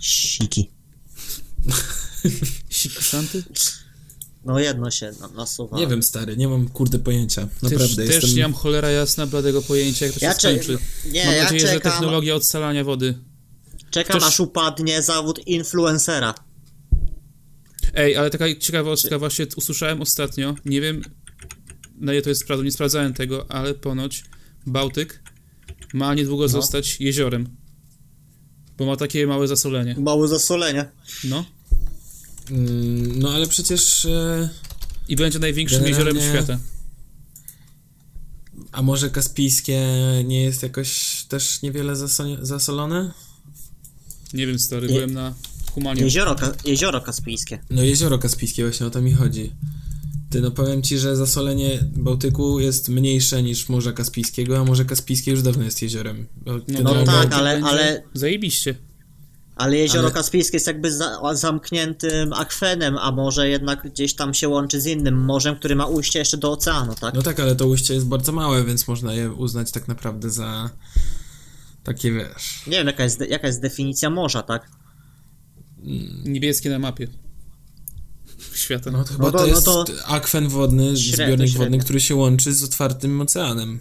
[0.00, 0.70] Siki.
[2.70, 3.42] Sikszanty?
[4.44, 5.76] No jedno się na- nasuwa.
[5.78, 7.42] Nie wiem, stary, nie mam kurde pojęcia.
[7.46, 8.34] Też, Naprawdę, też jestem...
[8.36, 10.78] nie mam cholera jasna bladego pojęcia, jak to się Ja cze- skończy.
[11.12, 13.14] nie, Mam ja nadzieję, że czekam, technologia odsalania wody.
[14.04, 16.34] Czekam Ktoś- aż upadnie zawód influencera.
[17.94, 21.02] Ej, ale taka ciekawostka właśnie usłyszałem ostatnio, nie wiem
[21.98, 24.24] na ile to jest prawdą, nie sprawdzałem tego, ale ponoć
[24.66, 25.22] Bałtyk
[25.94, 27.56] ma niedługo zostać jeziorem.
[28.78, 29.94] Bo ma takie małe zasolenie.
[29.98, 30.88] Małe zasolenie.
[31.24, 31.44] No.
[32.50, 34.04] Mm, No ale przecież...
[34.04, 34.48] E...
[35.08, 36.58] I będzie największym Generalnie- jeziorem świata.
[38.72, 39.86] A może Kaspijskie
[40.24, 43.12] nie jest jakoś też niewiele zaso- zasolone?
[44.34, 45.34] Nie wiem, stary, byłem na
[45.72, 46.02] Humanie.
[46.02, 47.58] Jezioro, Ka- jezioro Kaspijskie.
[47.70, 49.52] No jezioro Kaspijskie, właśnie o to mi chodzi.
[50.30, 55.30] Ty, no powiem ci, że zasolenie Bałtyku jest mniejsze niż Morza Kaspijskiego, a Morze Kaspijskie
[55.30, 56.26] już dawno jest jeziorem.
[56.46, 56.52] No,
[56.82, 58.74] no tak, Bałtyk ale- ale- Zajebiście.
[59.56, 64.48] Ale jezioro Ale- Kaspijskie jest jakby za- zamkniętym akwenem, a może jednak gdzieś tam się
[64.48, 67.14] łączy z innym morzem, który ma ujście jeszcze do oceanu, tak?
[67.14, 70.70] No tak, ale to ujście jest bardzo małe, więc można je uznać tak naprawdę za
[71.86, 72.62] takie, wiesz...
[72.66, 74.70] Nie wiem, jaka jest, de- jaka jest definicja morza, tak?
[76.24, 77.08] Niebieskie na mapie.
[78.54, 78.90] Świata.
[78.90, 81.58] No to chyba No to- to no jest to- akwen wodny, Średnio, zbiornik średnio.
[81.64, 83.80] wodny, który się łączy z otwartym oceanem.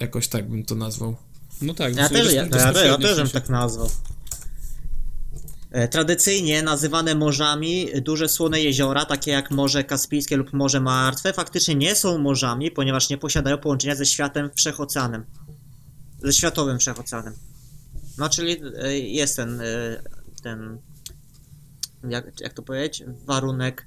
[0.00, 1.16] Jakoś tak bym to nazwał.
[1.62, 1.96] No tak.
[1.96, 3.90] Ja też, ja, ja, ja też bym tak nazwał.
[5.70, 11.74] E, Tradycyjnie nazywane morzami duże słone jeziora, takie jak Morze Kaspijskie lub Morze Martwe, faktycznie
[11.74, 15.24] nie są morzami, ponieważ nie posiadają połączenia ze światem wszechoceanem.
[16.24, 17.34] Ze światowym wszechoceanem.
[18.18, 20.02] No, czyli e, jest ten, e,
[20.42, 20.78] ten
[22.08, 23.86] jak, jak to powiedzieć, warunek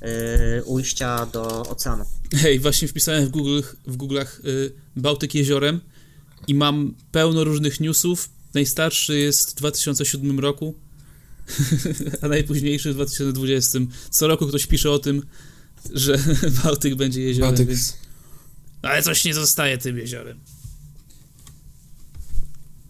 [0.00, 2.04] e, ujścia do oceanu.
[2.36, 5.80] Hej, właśnie wpisałem w, Google, w Google'ach y, Bałtyk jeziorem
[6.46, 8.28] i mam pełno różnych newsów.
[8.54, 10.74] Najstarszy jest w 2007 roku,
[12.22, 13.78] a najpóźniejszy w 2020.
[14.10, 15.22] Co roku ktoś pisze o tym,
[15.94, 16.18] że
[16.64, 17.96] Bałtyk będzie jeziorem, Bałtyk- więc...
[18.82, 20.40] Ale coś nie zostaje tym jeziorem.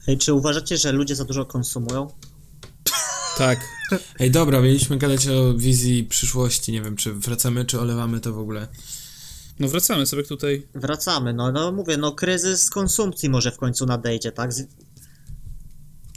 [0.09, 2.11] Ej, Czy uważacie, że ludzie za dużo konsumują?
[3.39, 3.61] Tak.
[4.19, 8.39] Ej, dobra, mieliśmy gadać o wizji przyszłości, nie wiem, czy wracamy, czy olewamy to w
[8.39, 8.69] ogóle.
[9.59, 10.67] No wracamy sobie tutaj.
[10.75, 14.53] Wracamy, no, no mówię, no kryzys konsumpcji może w końcu nadejdzie, tak?
[14.53, 14.67] Z-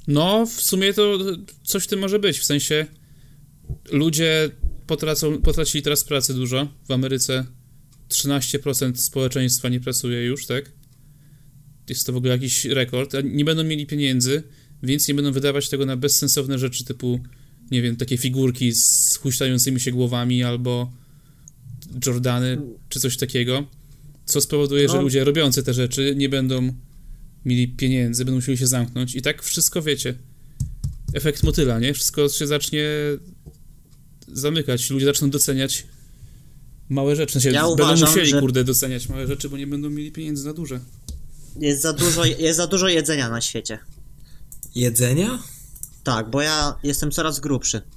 [0.08, 1.18] No, w sumie to
[1.64, 2.86] coś w tym może być, w sensie
[3.92, 4.52] ludzie
[4.88, 6.68] potracą, potracili teraz pracy dużo.
[6.88, 7.46] W Ameryce
[8.10, 10.72] 13% społeczeństwa nie pracuje już, tak?
[11.92, 13.16] Jest to w ogóle jakiś rekord.
[13.16, 14.44] A Nie będą mieli pieniędzy,
[14.84, 17.20] więc nie będą wydawać tego na bezsensowne rzeczy typu,
[17.72, 20.92] nie wiem, takie figurki z huśtającymi się głowami albo
[22.06, 22.58] Jordany
[22.90, 23.68] czy coś takiego,
[24.26, 25.02] co spowoduje, że No.
[25.02, 26.74] ludzie robiący te rzeczy nie będą
[27.46, 30.16] mieli pieniędzy, będą musieli się zamknąć i tak wszystko wiecie.
[31.14, 31.94] Efekt motyla, nie?
[31.94, 32.86] Wszystko się zacznie
[34.34, 35.84] zamykać, ludzie zaczną doceniać
[36.90, 37.34] małe rzeczy.
[37.34, 40.46] Sensie Ja będą uważam, musieli, że- kurde, doceniać małe rzeczy, bo nie będą mieli pieniędzy
[40.46, 40.80] na duże.
[41.56, 43.80] Jest za dużo, jest za dużo jedzenia na świecie.
[44.76, 45.40] Jedzenia?
[46.04, 47.82] Tak, bo ja jestem coraz grubszy.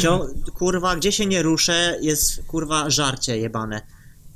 [0.00, 3.82] Cio- kurwa, gdzie się nie ruszę, jest kurwa żarcie jebane.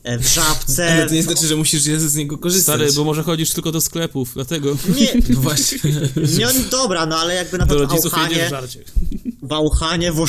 [0.05, 0.93] E, W żabce.
[0.93, 2.77] Ale to nie znaczy, że musisz z niego korzystać.
[2.77, 5.79] Stary, bo może chodzisz tylko do sklepów, dlatego Nie, No właśnie.
[6.39, 8.85] nie, dobra, no ale jakby na do przykład w Auchanie, żarcie.
[9.43, 10.21] w Auchanie, w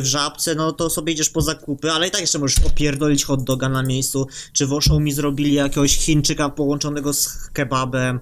[0.00, 3.44] w Żabce, no to sobie idziesz po zakupy, ale i tak jeszcze możesz opierdolić hot
[3.44, 4.26] doga na miejscu.
[4.52, 8.20] Czy w mi zrobili jakiegoś Chińczyka połączonego z kebabem.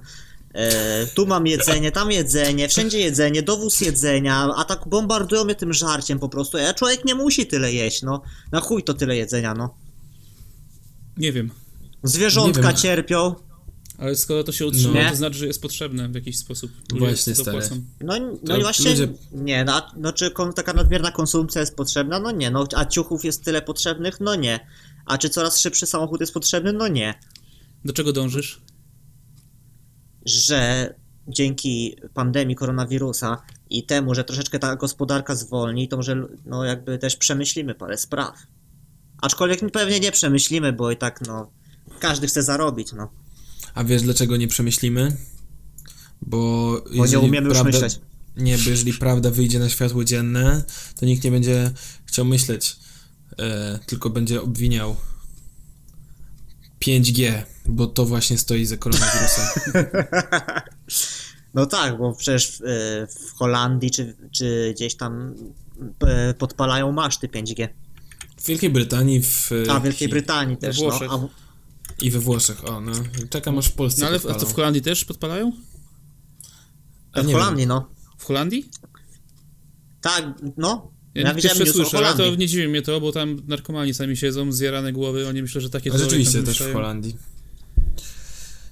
[0.55, 5.72] E, tu mam jedzenie, tam jedzenie, wszędzie jedzenie, dowóz jedzenia, a tak bombardują mnie tym
[5.72, 6.59] żarciem po prostu.
[6.70, 8.22] A człowiek nie musi tyle jeść, no.
[8.53, 9.74] Na chuj to tyle jedzenia, no.
[11.16, 11.50] Nie wiem,
[12.02, 12.76] Zwierzątka Nie wiem.
[12.76, 13.34] cierpią.
[13.98, 15.10] ale skoro to się utrzymuje, No.
[15.10, 16.70] to znaczy, że jest potrzebne w jakiś sposób.
[16.98, 17.58] Właśnie, to stary.
[17.58, 17.82] płacą.
[18.00, 21.76] No, no To i właśnie, ludzie- nie, no, no czy kon, taka nadmierna konsumpcja jest
[21.76, 22.20] potrzebna?
[22.20, 24.20] No nie, no, a ciuchów jest tyle potrzebnych?
[24.20, 24.60] No nie.
[25.06, 26.72] A czy coraz szybszy samochód jest potrzebny?
[26.72, 27.14] No nie.
[27.84, 28.60] Do czego dążysz?
[30.24, 30.94] Że
[31.28, 37.16] dzięki pandemii koronawirusa i temu, że troszeczkę ta gospodarka zwolni, to może no jakby też
[37.16, 38.34] przemyślimy parę spraw.
[39.22, 41.50] Aczkolwiek pewnie nie przemyślimy, bo i tak no
[42.00, 43.08] każdy chce zarobić, no.
[43.74, 45.16] A wiesz dlaczego nie przemyślimy?
[46.22, 48.00] Bo, Bo nie umiemy już prawda, myśleć.
[48.36, 50.64] Nie, bo jeżeli prawda wyjdzie na światło dzienne,
[51.00, 51.70] to nikt nie będzie
[52.06, 52.76] chciał myśleć,
[53.38, 54.96] e, tylko będzie obwiniał
[56.80, 59.44] 5G, bo to właśnie stoi za koronawirusem.
[61.56, 65.34] No tak, bo przecież w, e, w Holandii czy, czy gdzieś tam
[66.06, 67.68] e, podpalają maszty 5G.
[68.47, 70.90] W Wielkiej Brytanii w, A w Wielkiej Brytanii też, no.
[70.90, 71.12] Włoszech.
[71.12, 71.28] A w,
[72.03, 72.92] i we Włoszech, o no.
[73.30, 74.53] Czekam aż w Polsce No ale a to podpalą.
[74.53, 75.53] w Holandii też podpalają?
[77.12, 77.88] A w Holandii, no.
[78.18, 78.68] W Holandii?
[80.01, 80.24] Tak,
[80.57, 80.90] no.
[81.14, 84.53] Ja, Ja pierwsze słyszę, ale to nie dziwi mnie to, bo tam narkomani sami siedzą,
[84.53, 86.72] zjarane głowy, oni myślą, że takie A rzeczywiście tam też w.
[86.72, 87.16] Holandii.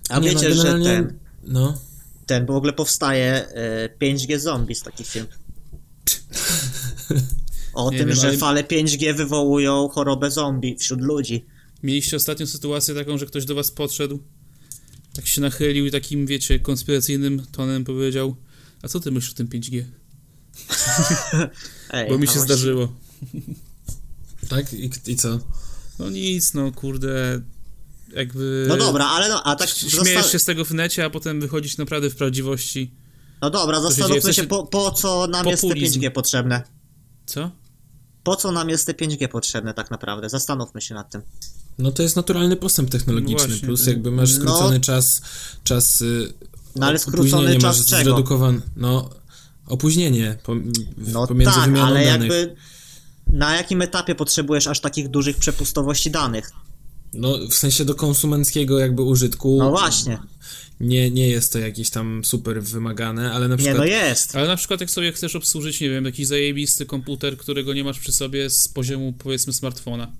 [0.08, 1.78] A Nie, no, wiecie, że generalnie- ten, No.
[2.26, 5.26] ten, bo w ogóle powstaje e, 5G Zombies, taki film.
[7.74, 11.44] O Nie tym, wiem, że ale- fale 5G wywołują chorobę zombie wśród ludzi.
[11.82, 14.18] Mieliście ostatnią sytuację taką, że ktoś do was podszedł,
[15.14, 18.36] tak się nachylił i takim, wiecie, konspiracyjnym tonem powiedział
[18.84, 19.80] a co ty myślisz o tym 5G?
[21.90, 22.88] Ej, Bo mi się właśnie- zdarzyło.
[24.48, 24.72] Tak?
[24.72, 25.38] I, I co?
[25.98, 27.40] No nic, no kurde,
[28.14, 28.64] jakby...
[28.68, 31.78] No dobra, ale no, a tak Śmiejesz się z tego w necie, a potem wychodzić
[31.78, 32.90] naprawdę w prawdziwości.
[33.42, 33.90] No dobra, się dzieje?
[33.90, 36.00] W zastanówmy sensie się, po, po co nam jest te populizm.
[36.00, 36.62] 5G potrzebne.
[37.26, 37.50] Co?
[38.24, 40.28] Po co nam jest te 5G potrzebne tak naprawdę?
[40.28, 41.22] Zastanówmy się nad tym.
[41.78, 43.66] No to jest naturalny postęp technologiczny, No właśnie.
[43.66, 44.36] plus jakby masz No.
[44.36, 45.22] skrócony czas,
[45.64, 46.32] czas y,
[46.76, 48.02] No ale skrócony czas czego?
[48.04, 49.10] zredukowany, no
[49.66, 50.52] opóźnienie po,
[50.98, 52.30] No pomiędzy tak, wymianą ale danych.
[52.32, 52.56] jakby
[53.26, 56.50] na jakim etapie potrzebujesz aż takich dużych przepustowości danych?
[57.12, 60.18] No w sensie do konsumenckiego jakby użytku No właśnie.
[60.80, 64.36] Nie, nie jest to jakieś tam super wymagane, ale na Nie, przykład no jest.
[64.36, 67.98] Ale na przykład jak sobie chcesz obsłużyć, nie wiem, jakiś zajebisty komputer, którego nie masz
[67.98, 70.12] przy sobie z poziomu, powiedzmy, smartfona.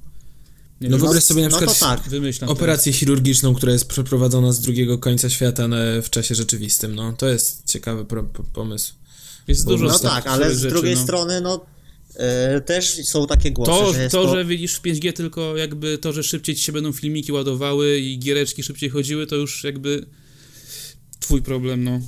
[0.80, 2.50] Nie No wiem, wyobraź sobie na no przykład tak.
[2.50, 7.28] operację chirurgiczną, która jest przeprowadzona z drugiego końca świata na, w czasie rzeczywistym, no to
[7.28, 8.92] jest ciekawy pro, po, pomysł.
[8.92, 9.48] teraz.
[9.48, 11.02] Jest dużo No tak, ale z rzeczy, drugiej no.
[11.02, 11.66] strony, no
[12.16, 14.34] e, też są takie głosy, To, że to, to...
[14.34, 18.18] że widzisz w 5G tylko jakby to, że szybciej ci się będą filmiki ładowały i
[18.18, 20.06] giereczki szybciej chodziły, to już jakby
[21.24, 22.00] twój problem, no.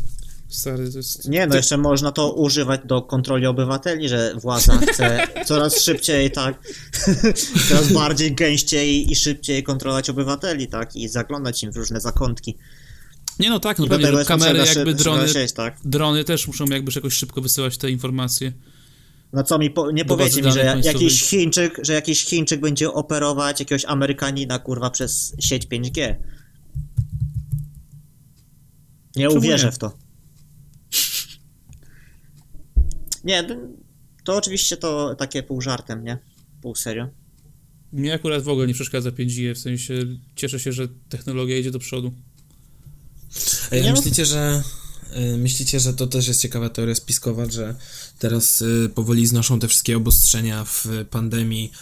[0.48, 1.28] Stary, to jest...
[1.28, 6.60] Nie, no jeszcze można to używać do kontroli obywateli, że władza chce coraz szybciej, tak,
[7.68, 12.56] coraz bardziej gęściej i szybciej kontrolować obywateli, tak, i zaglądać im w różne zakątki.
[13.38, 15.76] Nie no tak, no I pewnie, kamery jakby drony, sieć, tak.
[15.84, 18.52] drony też muszą jakby jakoś szybko wysyłać te informacje.
[19.32, 21.22] No co mi, po, nie powiecie mi, że jakiś.
[21.22, 26.14] Chińczyk, że jakiś Chińczyk będzie operować jakiegoś Amerykanina, kurwa, przez sieć 5G.
[29.16, 29.72] Nie Czemu uwierzę nie?
[29.72, 29.98] w to.
[33.24, 33.54] Nie, to-
[34.24, 36.18] to oczywiście to takie pół żartem, nie?
[36.62, 37.08] Pół serio.
[37.92, 39.94] Mnie akurat w ogóle nie przeszkadza 5G, w sensie
[40.36, 42.12] cieszę się, że technologia idzie do przodu.
[43.70, 44.62] Ej, Nie a no- myślicie, że
[45.34, 47.74] y, myślicie, że to też jest ciekawa teoria spiskowa, że
[48.18, 51.72] teraz y, powoli znoszą te wszystkie obostrzenia w pandemii,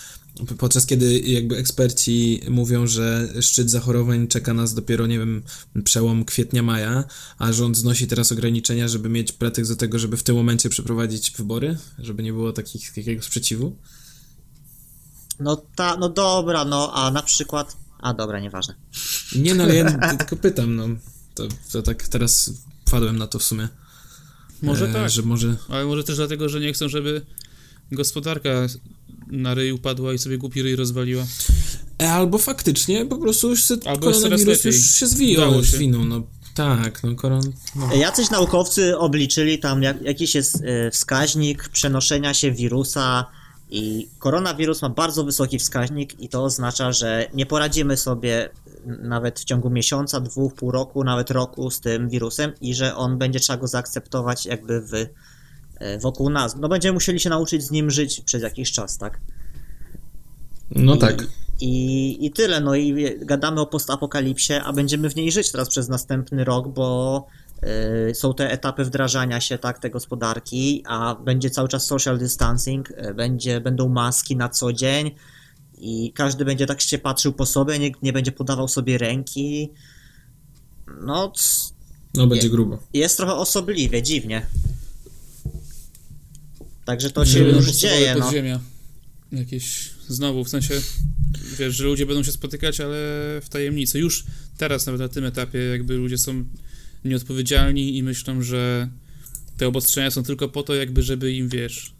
[0.58, 5.42] podczas kiedy jakby eksperci mówią, że szczyt zachorowań czeka nas dopiero, nie wiem,
[5.84, 7.04] przełom kwietnia-maja,
[7.38, 11.30] a rząd znosi teraz ograniczenia, żeby mieć pretekst do tego, żeby w tym momencie przeprowadzić
[11.30, 13.76] wybory, żeby nie było takich, takiego sprzeciwu?
[15.40, 17.76] No ta, no dobra, no a na przykład...
[17.98, 18.74] A dobra, nieważne.
[19.36, 20.88] Nie no, ale ja tylko pytam, no.
[21.34, 22.50] To, to tak teraz
[22.86, 23.68] wpadłem na to w sumie.
[24.62, 25.56] Może e, tak, Że może...
[25.68, 27.26] ale może też dlatego, że nie chcą, żeby
[27.92, 28.50] gospodarka
[29.26, 31.24] na ryj upadła i sobie głupi ryj rozwaliła.
[32.02, 35.76] E, Albo faktycznie po prostu już se Albo koronawirus już się zwijał, się.
[35.76, 36.22] zwinął, no.
[36.54, 37.52] Tak, no koron...
[37.76, 37.94] No.
[37.94, 43.26] Jacyś naukowcy obliczyli tam jak, jakiś jest e, wskaźnik przenoszenia się wirusa
[43.70, 48.50] i koronawirus ma bardzo wysoki wskaźnik i to oznacza, że nie poradzimy sobie
[48.86, 53.18] nawet w ciągu miesiąca, dwóch, pół roku, nawet roku z tym wirusem i że on
[53.18, 55.06] będzie trzeba go zaakceptować jakby w, e,
[56.00, 56.56] wokół nas.
[56.56, 59.20] No będziemy musieli się nauczyć z nim żyć przez jakiś czas, tak?
[60.70, 61.26] No I- tak.
[61.60, 65.88] I, I tyle, no i gadamy o postapokalipsie, a będziemy w niej żyć teraz przez
[65.88, 67.26] następny rok, bo
[68.10, 72.90] y, są te etapy wdrażania się tak tej gospodarki, a będzie cały czas social distancing,
[72.90, 75.10] y, będzie, będą maski na co dzień
[75.78, 79.70] i każdy będzie tak się patrzył po sobie, nikt nie będzie podawał sobie ręki.
[81.00, 81.72] No, c-
[82.14, 82.78] No będzie grubo.
[82.94, 84.46] jest trochę osobliwie, dziwnie.
[86.84, 88.24] Także to się już dzieje, no.
[88.26, 88.60] podziemia.
[89.32, 90.80] Jakieś znowu, w sensie,
[91.58, 92.96] wiesz, że ludzie będą się spotykać, ale
[93.42, 93.98] w tajemnicy.
[93.98, 94.24] Już
[94.56, 96.44] teraz, nawet na tym etapie, jakby ludzie są
[97.04, 98.88] nieodpowiedzialni i myślą, że
[99.56, 101.94] te obostrzenia są tylko po to, jakby, żeby im, wiesz,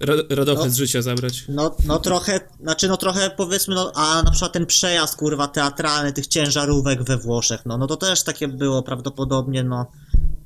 [0.00, 0.70] ra radochę No.
[0.70, 1.44] z życia zabrać.
[1.48, 6.12] No, no trochę, znaczy no trochę powiedzmy, no, a na przykład ten przejazd, kurwa, teatralny
[6.12, 9.86] tych ciężarówek we Włoszech, no, no to też takie było prawdopodobnie, no,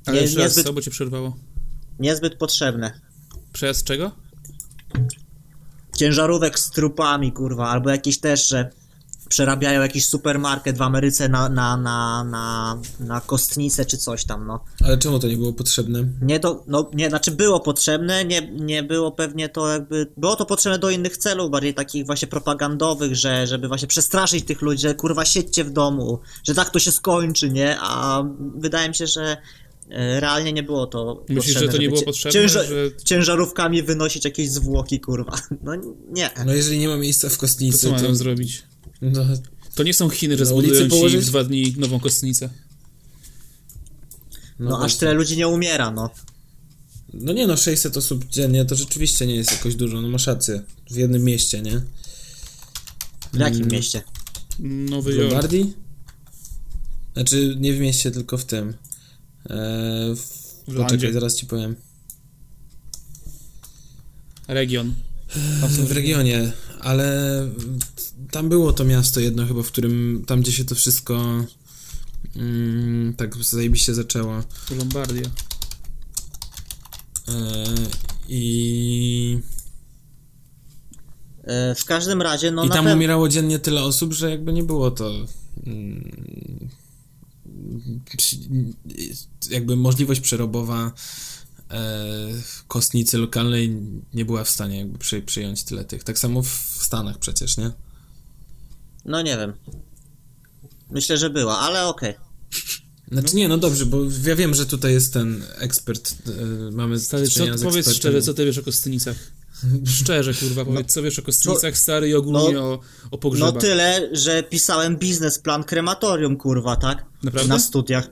[0.05, 1.37] Ale nie, jeszcze raz, niezbyt, co, bo cię przerwało?
[1.99, 2.99] Niezbyt potrzebne.
[3.53, 4.11] Przejazd czego?
[5.97, 8.69] Ciężarówek z trupami, kurwa, albo jakieś też, że
[9.29, 14.63] przerabiają jakiś supermarket w Ameryce na, na, na, na, na kostnicę czy coś tam, no.
[14.85, 16.03] Ale czemu to nie było potrzebne?
[16.21, 20.45] Nie do, no nie, znaczy było potrzebne, nie, nie było pewnie to jakby, było to
[20.45, 24.95] potrzebne do innych celów, bardziej takich właśnie propagandowych, że, żeby właśnie przestraszyć tych ludzi, że
[24.95, 28.23] kurwa siedźcie w domu, że tak to się skończy, nie, a
[28.55, 29.37] wydaje mi się, że
[29.89, 34.25] realnie nie było to Myślisz, potrzebne, że to nie było potrzebne, cięża- że- ciężarówkami wynosić
[34.25, 35.71] jakieś zwłoki, kurwa, no
[36.11, 36.29] nie.
[36.45, 38.15] No jeżeli nie ma miejsca w To kostnicy, co mają to...
[38.15, 38.63] zrobić?
[39.01, 39.21] no,
[39.75, 41.21] To nie są Chiny, że ulicy zbudują ci położyć?
[41.25, 42.49] w dwa dni nową kostnicę.
[44.59, 44.99] No, aż właśnie.
[44.99, 46.09] tyle ludzi nie umiera, no.
[47.13, 50.61] No nie no, 600 osób dziennie to rzeczywiście nie jest jakoś dużo, no masz rację.
[50.91, 51.81] W jednym mieście, nie?
[53.33, 53.71] W jakim Mm.
[53.71, 54.01] mieście?
[54.59, 55.31] Nowy W Jork.
[55.31, 55.73] Lombardii?
[57.13, 58.73] Znaczy, nie w mieście, tylko w tym.
[59.49, 60.15] Eee.
[60.77, 61.75] Poczekaj, zaraz ci powiem.
[64.47, 64.93] Region.
[65.69, 67.47] W regionie, ale
[68.31, 71.45] tam było to miasto jedno chyba, w którym, tam gdzie się to wszystko
[72.35, 74.43] mm, tak zajebiście zaczęło.
[74.77, 75.29] Lombardia.
[77.27, 77.87] Eee,
[78.29, 79.39] I,
[81.49, 82.97] E, w każdym razie, no I na tam pewno...
[82.97, 85.11] umierało dziennie tyle osób, że jakby nie było to
[85.67, 86.69] mm,
[89.49, 90.91] jakby możliwość przerobowa
[91.71, 91.81] e,
[92.67, 93.77] kostnicy lokalnej
[94.13, 96.03] nie była w stanie jakby przy, przyjąć tyle tych.
[96.03, 97.71] Tak samo w Stanach przecież, nie?
[99.05, 99.53] No nie wiem.
[100.91, 102.13] Myślę, że była, ale okej.
[103.11, 107.27] Znaczy nie, no dobrze, bo ja wiem, że tutaj jest ten ekspert, e, mamy Stary,
[107.27, 107.93] co, powiedz ekspertem.
[107.93, 109.17] szczerze, co ty wiesz o kostnicach?
[109.85, 112.79] Szczerze, kurwa, powiedz, co wiesz o kostnicach, stary, i ogólnie no- o, o
[113.11, 113.61] No pogrzebach.
[113.61, 117.05] tyle, że pisałem biznesplan krematorium, kurwa, tak?
[117.23, 117.49] Naprawdę?
[117.49, 118.09] Na studiach.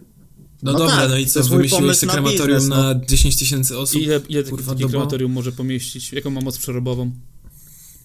[0.63, 2.93] No, No dobra, tak, no i to co, wymyśliłeś sobie na krematorium biznes, no.
[2.93, 4.01] na 10 tysięcy osób?
[4.01, 6.13] Ile, ile Kurwa, takie krematorium może pomieścić?
[6.13, 7.11] Jaką ma moc przerobową?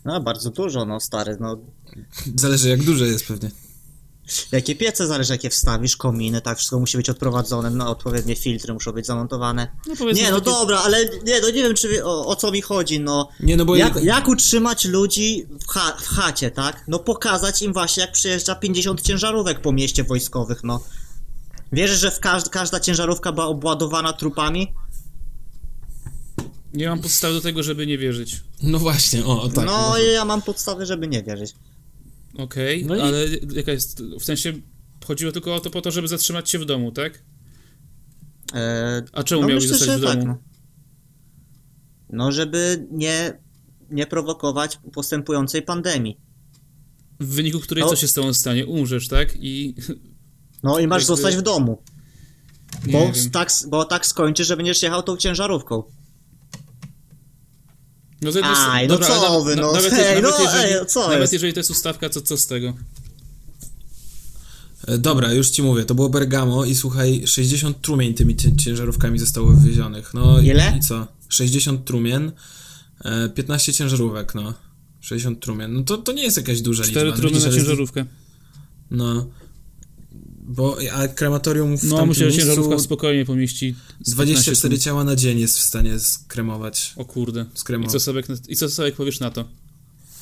[0.04, 1.58] No bardzo dużo, no stary, no.
[2.36, 3.50] Zależy jak duże jest pewnie.
[4.52, 8.92] Jakie piece zależy, jakie wstawisz, kominy, tak, wszystko musi być odprowadzone, no odpowiednie filtry muszą
[8.92, 9.68] być zamontowane.
[10.00, 12.50] No Nie, no takie- dobra, ale nie, no nie wiem, czy wie- o, o co
[12.50, 13.28] mi chodzi, no.
[13.40, 16.84] Nie, no bo Jak, ja- jak utrzymać ludzi w, cha w chacie, tak?
[16.88, 20.80] No pokazać im właśnie, jak przyjeżdża 50 ciężarówek po mieście wojskowych, no.
[21.72, 24.72] Wierzysz, że w każd każda ciężarówka była obładowana trupami?
[26.74, 28.40] Nie mam podstaw do tego, żeby nie wierzyć.
[28.62, 29.66] No właśnie, o, tak.
[29.66, 31.54] no ja mam podstawy, żeby nie wierzyć.
[32.38, 34.02] Okej, No i- ale jaka jest...
[34.02, 34.52] W sensie
[35.04, 37.22] chodziło tylko o to po to, żeby zatrzymać się w domu, tak?
[38.54, 40.26] E, A czemu no miałbyś myślę, zostać w tak, domu?
[40.26, 40.38] no.
[42.10, 43.38] no, żeby nie,
[43.90, 46.20] nie prowokować postępującej pandemii.
[47.20, 47.90] W wyniku której No.
[47.90, 48.66] co się z tobą stanie?
[48.66, 49.36] Umrzesz, tak?
[49.36, 49.74] I
[50.62, 51.82] No i masz Jakby- zostać w domu.
[52.86, 55.82] Nie Bo tak, bo tak skończy, że będziesz jechał tą ciężarówką.
[58.22, 60.74] No, z jednej Aj, no dobra, co ale wy, no, nawet, hej, nawet, no, jeżeli,
[60.74, 61.32] ej, co nawet jest?
[61.32, 62.74] jeżeli to jest ustawka, to co z tego?
[64.86, 69.18] E, Dobra, już ci mówię, to było Bergamo i słuchaj, 60 trumień tymi cię- ciężarówkami
[69.18, 70.14] zostało wywiezionych.
[70.14, 70.74] No i- Ile?
[70.78, 71.06] i co?
[71.28, 72.32] 60 trumien,
[73.04, 74.54] e, 15 ciężarówek, no.
[75.00, 75.74] 60 trumien.
[75.74, 77.16] No to, to nie jest jakaś duża Cztery liczba.
[77.16, 78.04] trumny Widzisz, na ale jest- ciężarówkę.
[78.90, 79.26] No.
[80.56, 83.74] Bo, a krematorium w No, myślę, że ciężarówka spokojnie pomieści
[84.04, 86.92] z 24 15 ciała na dzień jest w stanie skremować.
[86.96, 87.44] O kurde.
[87.54, 87.88] Skremował.
[87.90, 89.44] I co, sobie, I co sobie powiesz na to?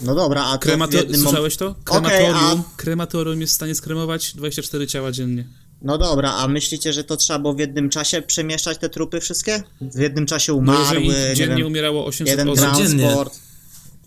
[0.00, 1.74] No dobra, a to w Kremato- jednym mom- Słyszałeś to?
[1.84, 5.44] Krematorium, a- krematorium jest w stanie skremować 24 ciała dziennie.
[5.82, 9.62] No dobra, a myślicie, że to trzeba było w jednym czasie przemieszczać te trupy wszystkie?
[9.80, 13.16] W jednym czasie No umarły, jeżeli nie dziennie wiem, umierało 800 jeden osób, dziennie.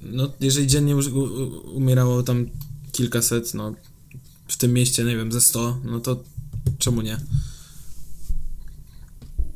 [0.01, 0.95] No, jeżeli dziennie
[1.73, 2.49] umierało tam
[2.91, 3.73] kilkaset, no
[4.47, 6.23] w tym mieście, nie wiem, ze 100, no to
[6.77, 7.17] czemu nie?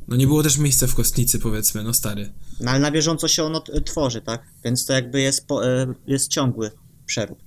[0.08, 2.32] No nie było też miejsca w kostnicy, powiedzmy, no stary.
[2.60, 4.42] No ale na bieżąco się ono tworzy, tak?
[4.64, 6.70] Więc to jakby jest, po, e, jest ciągły
[7.06, 7.38] przerób.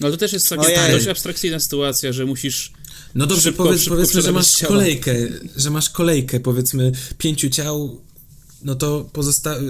[0.00, 0.90] no to też jest taka Ojej.
[0.92, 2.72] dość abstrakcyjna sytuacja, że musisz
[3.14, 4.72] No dobrze, Szybko- powiedz, szybko powiedzmy, że masz ciała.
[4.72, 5.14] kolejkę,
[5.56, 8.00] że masz kolejkę, powiedzmy, pięciu ciał,
[8.62, 9.56] no to pozosta...
[9.56, 9.60] y,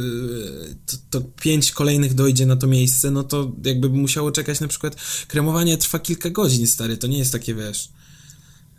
[0.87, 4.97] To, to pięć kolejnych dojdzie na to miejsce, no to jakby musiało czekać na przykład,
[5.29, 7.89] kremowanie trwa kilka godzin, stary, to nie jest takie, wiesz,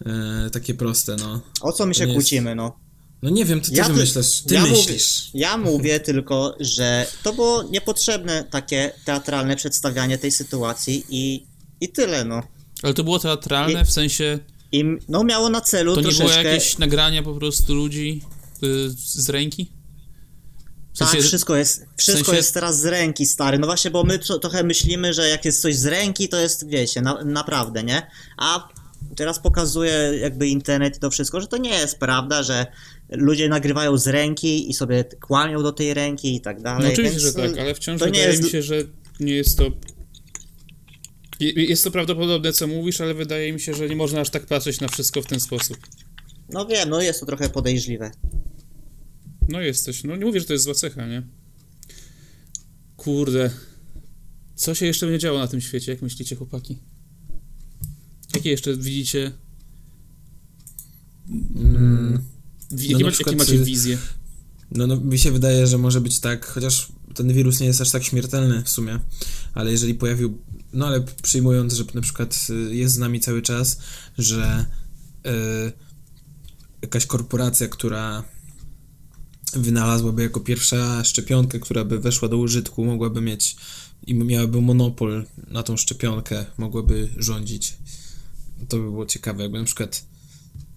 [0.06, 1.42] e, takie proste, no.
[1.62, 2.78] O co my To się nie jest- kłócimy, no?
[3.22, 5.30] No nie wiem, to ty Ja ty- wymyślasz, ty ja mówię- myślisz.
[5.34, 11.44] Ja mówię tylko, że to było niepotrzebne takie teatralne przedstawianie tej sytuacji i,
[11.82, 12.44] i tyle, no.
[12.84, 14.40] Ale to było teatralne, I- w sensie
[14.72, 16.44] I no miało na celu to nie było troszeczkę...
[16.54, 18.22] jakieś nagrania po prostu ludzi
[18.64, 19.72] y, z ręki?
[20.98, 23.60] W Tak, sensie, wszystko jest, wszystko sensie- jest teraz z ręki, stary.
[23.60, 26.68] No właśnie, bo my tro, trochę myślimy, że jak jest coś z ręki, to jest,
[26.70, 28.08] wiecie, na, naprawdę, nie?
[28.38, 28.68] A
[29.16, 32.66] teraz pokazuje jakby internet i to wszystko, że to nie jest prawda, że
[33.10, 36.84] ludzie nagrywają z ręki i sobie kłamią do tej ręki i tak dalej.
[36.88, 38.76] No oczywiście, że tak, ale wciąż wydaje jest- mi się, że
[39.20, 39.64] nie jest to...
[41.40, 44.46] Je- Jest to prawdopodobne, co mówisz, ale wydaje mi się, że nie można aż tak
[44.46, 45.78] patrzeć na wszystko w ten sposób.
[46.50, 48.12] No wiem, no jest to trochę podejrzliwe.
[49.48, 51.24] No jesteś, no nie mówię, że to jest zła cecha, nie?
[52.98, 53.52] Kurde.
[54.56, 56.78] Co się jeszcze będzie działo na tym świecie, jak myślicie, chłopaki?
[58.36, 59.32] Jakie jeszcze widzicie...
[61.56, 62.24] Mm,
[62.72, 63.98] No jakie, na macie, jakie macie y, wizje?
[64.72, 67.92] No, no, mi się wydaje, że może być tak, chociaż ten wirus nie jest aż
[67.92, 69.00] tak śmiertelny w sumie,
[69.54, 70.38] ale jeżeli pojawił,
[70.74, 73.80] no ale przyjmując, że na przykład y, jest z nami cały czas,
[74.18, 74.66] że
[75.28, 75.30] y,
[76.82, 78.24] jakaś korporacja, która
[79.54, 83.56] wynalazłaby jako pierwsza szczepionkę, która by weszła do użytku, mogłaby mieć
[84.08, 87.78] i miałaby monopol na tą szczepionkę, mogłaby rządzić.
[88.70, 90.06] To by było ciekawe, jakby na przykład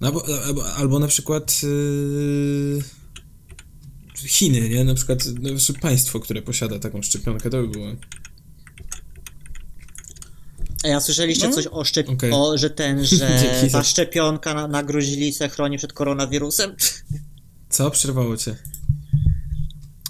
[0.01, 2.83] no, albo, albo, albo na przykład yy,
[4.29, 4.85] Chiny, nie?
[4.85, 7.87] Na przykład no, znaczy państwo, które posiada taką szczepionkę, to by było.
[10.97, 11.55] A słyszeliście No.
[11.55, 12.09] coś o, szczep...
[12.09, 12.31] Okej.
[12.33, 16.77] o że ten, że ta szczepionka na, na gruźlicę chroni przed koronawirusem?
[17.71, 17.91] Co?
[17.91, 18.57] Przerwało cię.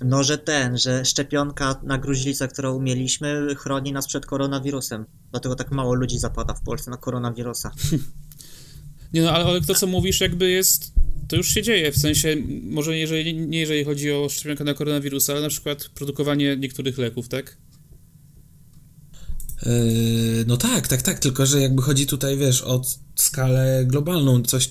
[0.05, 5.05] No, że ten, że szczepionka na gruźlicę, którą mieliśmy, chroni nas przed koronawirusem.
[5.31, 7.71] Dlatego tak mało ludzi zapada w Polsce na koronawirusa.
[9.13, 10.93] Nie no, ale, ale to, co mówisz, jakby jest...
[11.29, 15.33] To już się dzieje, w sensie, może jeżeli, nie jeżeli chodzi o szczepionkę na koronawirusa,
[15.33, 17.57] ale na przykład produkowanie niektórych leków, tak?
[19.67, 22.83] Yy, no tak, tak, tak, tylko że jakby chodzi tutaj, wiesz, o
[23.17, 24.71] skalę globalną, coś,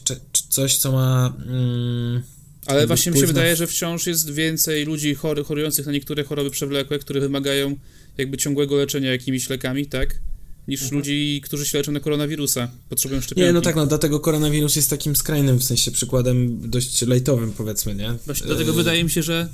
[0.49, 1.33] coś co ma...
[1.47, 2.23] Mm,
[2.69, 6.49] Ale właśnie mi się wydaje, że wciąż jest więcej ludzi chory, chorujących na niektóre choroby
[6.49, 7.75] przewlekłe, które wymagają
[8.17, 10.19] jakby ciągłego leczenia jakimiś lekami, tak?
[10.67, 13.47] Niż ludzi, którzy się leczą na koronawirusa, potrzebują szczepionki.
[13.47, 17.95] nie, no tak, no dlatego koronawirus jest takim skrajnym, w sensie przykładem dość lajtowym, powiedzmy,
[17.95, 18.13] nie?
[18.25, 19.49] Właśnie dlatego Yy, wydaje mi się, że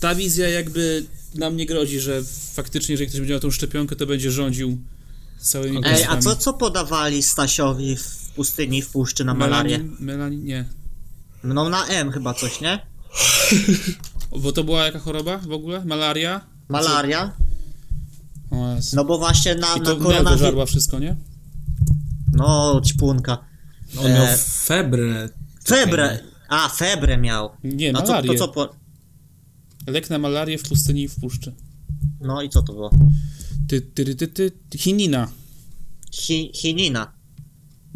[0.00, 2.22] ta wizja jakby nam nie grozi, że
[2.52, 4.78] faktycznie, jeżeli ktoś będzie miał tą szczepionkę, to będzie rządził
[5.40, 5.80] całymi.
[5.84, 9.78] Ej, a co, co podawali Stasiowi w pustyni, w puszczy na malarię?
[9.78, 10.64] Melanin, melanin, nie.
[11.44, 12.78] No na M chyba coś, nie?
[14.42, 15.84] Bo to była jaka choroba w ogóle?
[15.84, 16.40] Malaria?
[16.68, 17.32] Malaria?
[18.50, 18.96] O Jezu.
[18.96, 21.16] No bo właśnie na, I na to żarła wszystko, nie?
[22.32, 23.38] No, ćpunka.
[23.98, 25.28] On miał e, febrę.
[25.64, 26.18] Febrę!
[26.48, 27.50] A, febrę miał.
[27.64, 28.32] Nie, No co, malarię.
[28.32, 28.74] to co po...
[29.86, 31.54] Lek na malarię w pustyni i w puszczy.
[32.20, 32.90] No i co to było?
[33.68, 35.28] Ty, ty, ty, ty, ty, chinina.
[36.12, 37.12] Chi, chinina.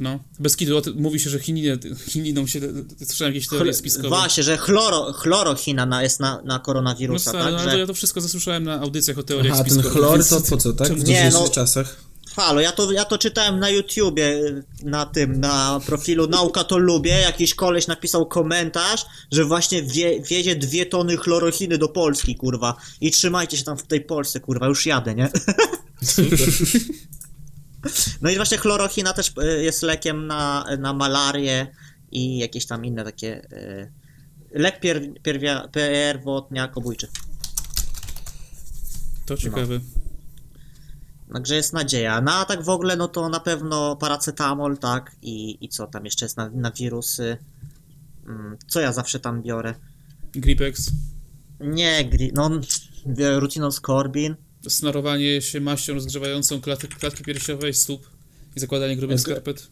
[0.03, 1.78] No, bez kitu, mówi się, że chininę,
[2.09, 2.61] chininą się,
[3.07, 4.09] słyszałem jakieś teorie spiskowe.
[4.09, 7.64] Właśnie, że chloro, chlorochina na, jest na, na No koronawirusa, stary, tak?
[7.64, 7.78] no, że...
[7.78, 9.98] ja to wszystko zasłyszałem na audycjach o teoriach Aha, ten spiskowych.
[9.98, 10.92] chlor więc- to po co, tak?
[10.92, 11.96] W dzisiejszych no- czasach.
[12.36, 14.40] Halo, ja to, ja to czytałem na YouTubie,
[14.82, 20.57] na tym, na profilu Nauka to lubię, jakiś koleś napisał komentarz, że właśnie wie, wiezie
[20.57, 22.76] dwie tony chlorochiny do Polski, kurwa.
[23.00, 25.30] I trzymajcie się tam w tej Polsce, kurwa, już jadę, nie?
[28.22, 31.66] No i właśnie chlorochina też y, jest lekiem na, na malarię
[32.11, 33.49] i jakieś tam inne takie...
[33.53, 33.93] y,
[34.55, 37.09] Lek pier, pierwia, pierwotniakobójczy.
[39.26, 39.80] To ciekawe.
[41.33, 42.20] Także jest nadzieja.
[42.20, 45.16] No a tak w ogóle, no to na pewno paracetamol, tak?
[45.22, 47.37] I, i co tam jeszcze jest na, na wirusy?
[48.26, 49.74] Mm, Co ja zawsze tam biorę?
[50.35, 50.91] Gripex,
[51.61, 52.51] Nie, gri- no
[53.72, 54.37] Scorbin.
[54.68, 58.10] Snarowanie się maścią rozgrzewającą klatki, klatki piersiowej, stóp
[58.56, 59.70] i zakładanie grubych Gr- skarpet.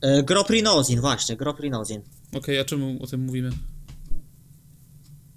[0.00, 2.02] E, Groprinozin, właśnie, groprinozin.
[2.32, 3.50] Okej, a czemu o tym mówimy?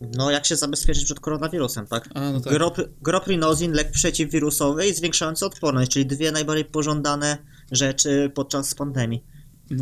[0.01, 2.09] No jak się zabezpieczyć przed koronawirusem, tak?
[2.13, 2.53] A, no tak.
[2.53, 7.37] Grop, groprinozin, lek przeciwwirusowy i zwiększający odporność, czyli dwie najbardziej pożądane
[7.71, 9.23] rzeczy podczas pandemii.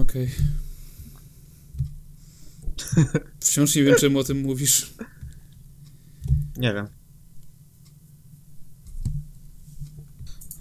[0.02, 0.32] Okej.
[3.40, 4.94] Wciąż nie wiem, czemu o tym mówisz.
[6.58, 6.88] Nie wiem.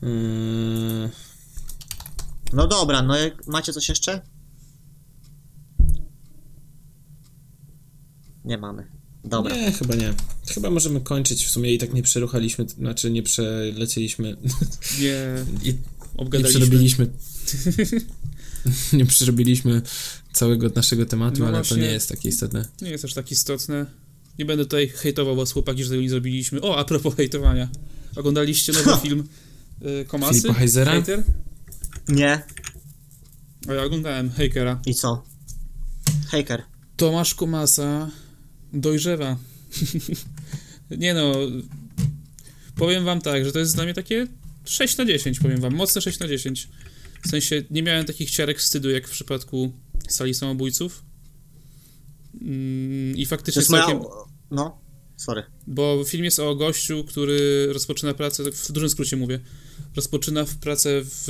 [0.03, 1.11] Yy,
[2.53, 4.21] No dobra, no jak- macie coś jeszcze?
[8.45, 8.87] Nie mamy.
[9.25, 9.57] Dobra.
[9.57, 10.15] Nie, chyba nie.
[10.55, 11.45] Chyba możemy kończyć.
[11.47, 14.37] W sumie i tak nie przeruchaliśmy, znaczy nie przelecieliśmy
[15.01, 15.25] Nie,
[15.71, 15.75] i
[16.33, 17.07] nie przerobiliśmy.
[18.93, 19.83] nie przerobiliśmy
[20.33, 21.77] całego naszego tematu, No ale właśnie.
[21.77, 22.65] to nie jest takie istotne.
[22.83, 23.87] Nie jest aż tak istotne.
[24.39, 26.61] Nie będę tutaj hejtował was chłopaki, że tego nie zrobiliśmy.
[26.61, 27.69] O, a propos hejtowania.
[28.17, 29.29] Oglądaliście nowy film
[29.87, 30.41] y, Komasy?
[30.41, 30.93] Filipa Heisera?
[30.93, 31.23] Hater?
[32.09, 32.43] Nie.
[33.69, 34.81] A ja oglądałem Hejkera.
[34.87, 35.25] I co?
[36.29, 36.63] Haker.
[36.97, 38.11] Tomasz Komasa
[38.73, 39.37] dojrzewa.
[40.91, 41.33] nie no,
[42.77, 44.27] powiem wam tak, że to jest dla mnie takie
[44.65, 46.69] 6 na 10, powiem wam, mocne 6 na 10.
[47.25, 49.73] W sensie nie miałem takich ciarek wstydu jak w przypadku
[50.09, 51.05] sali samobójców.
[52.41, 53.87] Mm, I faktycznie jest moja...
[53.87, 54.03] całkiem,
[54.51, 54.83] No.
[55.17, 55.43] Sorry.
[55.67, 59.41] bo film jest o gościu, który rozpoczyna pracę, tak w dużym skrócie mówię,
[59.97, 61.29] rozpoczyna pracę w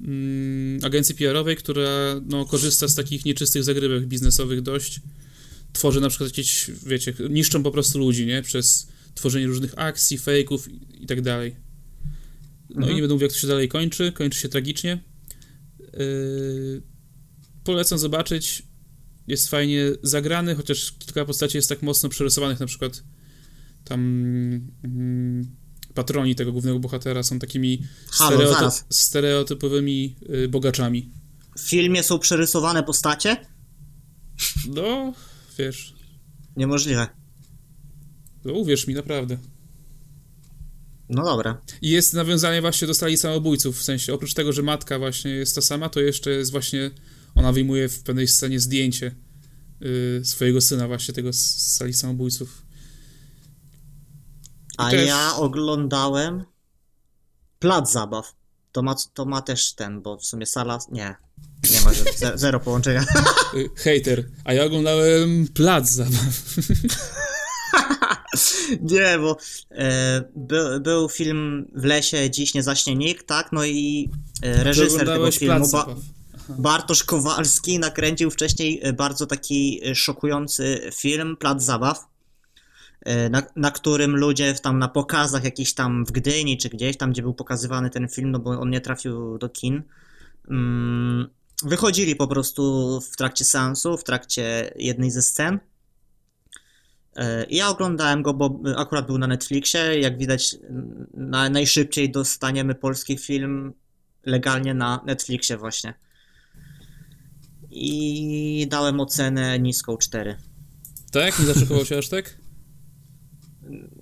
[0.00, 5.00] mm, agencji PR-owej, która no, korzysta z takich nieczystych zagrywek biznesowych dość.
[5.72, 8.42] Tworzy na przykład jakieś, wiecie, niszczą po prostu ludzi, nie?
[8.42, 11.56] Przez tworzenie różnych akcji, fejków i, i tak dalej.
[12.70, 12.92] No Mhm.
[12.92, 14.12] i nie będę mówił, jak to się dalej kończy.
[14.12, 15.04] Kończy się tragicznie.
[15.92, 16.82] Yy,
[17.64, 18.62] polecam zobaczyć.
[19.26, 23.02] Jest fajnie zagrany, chociaż kilka postaci jest tak mocno przerysowanych, na przykład
[23.84, 24.00] tam
[24.84, 25.56] mm,
[25.94, 31.10] patroni tego głównego bohatera są takimi Halo, stereoty- stereotypowymi y, bogaczami.
[31.58, 33.36] W filmie są przerysowane postacie?
[34.68, 35.12] No,
[35.58, 35.94] wiesz,
[36.56, 37.06] Niemożliwe.
[38.44, 39.38] no uwierz mi, naprawdę.
[41.08, 41.60] No dobra.
[41.82, 45.54] I jest nawiązanie właśnie do stali samobójców, w sensie oprócz tego, że matka właśnie jest
[45.54, 46.90] ta sama, to jeszcze jest właśnie,
[47.34, 49.14] ona wyjmuje w pewnej scenie zdjęcie
[49.82, 52.62] y, swojego syna właśnie tego z z sali samobójców.
[54.80, 56.44] A też- ja oglądałem
[57.58, 58.34] Plac Zabaw.
[58.72, 60.78] To ma, to ma też ten, bo w sumie sala...
[60.90, 61.16] Nie.
[61.72, 63.04] Nie ma ze- ze- zero połączenia.
[63.54, 66.20] Y, Hater, a ja oglądałem Plac Zabaw.
[68.80, 69.36] Nie, bo
[69.70, 73.52] e, by, był film W lesie dziś nie zaśnie nikt, tak?
[73.52, 74.10] No i
[74.42, 75.86] e, reżyser tego filmu, ba.
[76.48, 82.06] Bartosz Kowalski, nakręcił wcześniej e, bardzo taki e, szokujący film Plac Zabaw,
[83.30, 87.22] na, na którym ludzie tam na pokazach jakichś tam w Gdyni czy gdzieś tam, gdzie
[87.22, 89.82] był pokazywany ten film, no bo on nie trafił do kin,
[90.50, 91.28] mm,
[91.64, 95.58] wychodzili po prostu w trakcie seansu, w trakcie jednej ze scen.
[97.16, 100.00] E, Ja oglądałem go, bo akurat był na Netflixie.
[100.00, 100.56] Jak widać,
[101.14, 103.72] na, najszybciej dostaniemy polski film
[104.26, 105.94] legalnie na Netflixie właśnie.
[107.70, 110.36] I dałem ocenę niską 4.
[111.12, 111.38] Tak?
[111.38, 112.39] Nie zaczekował się aż tak?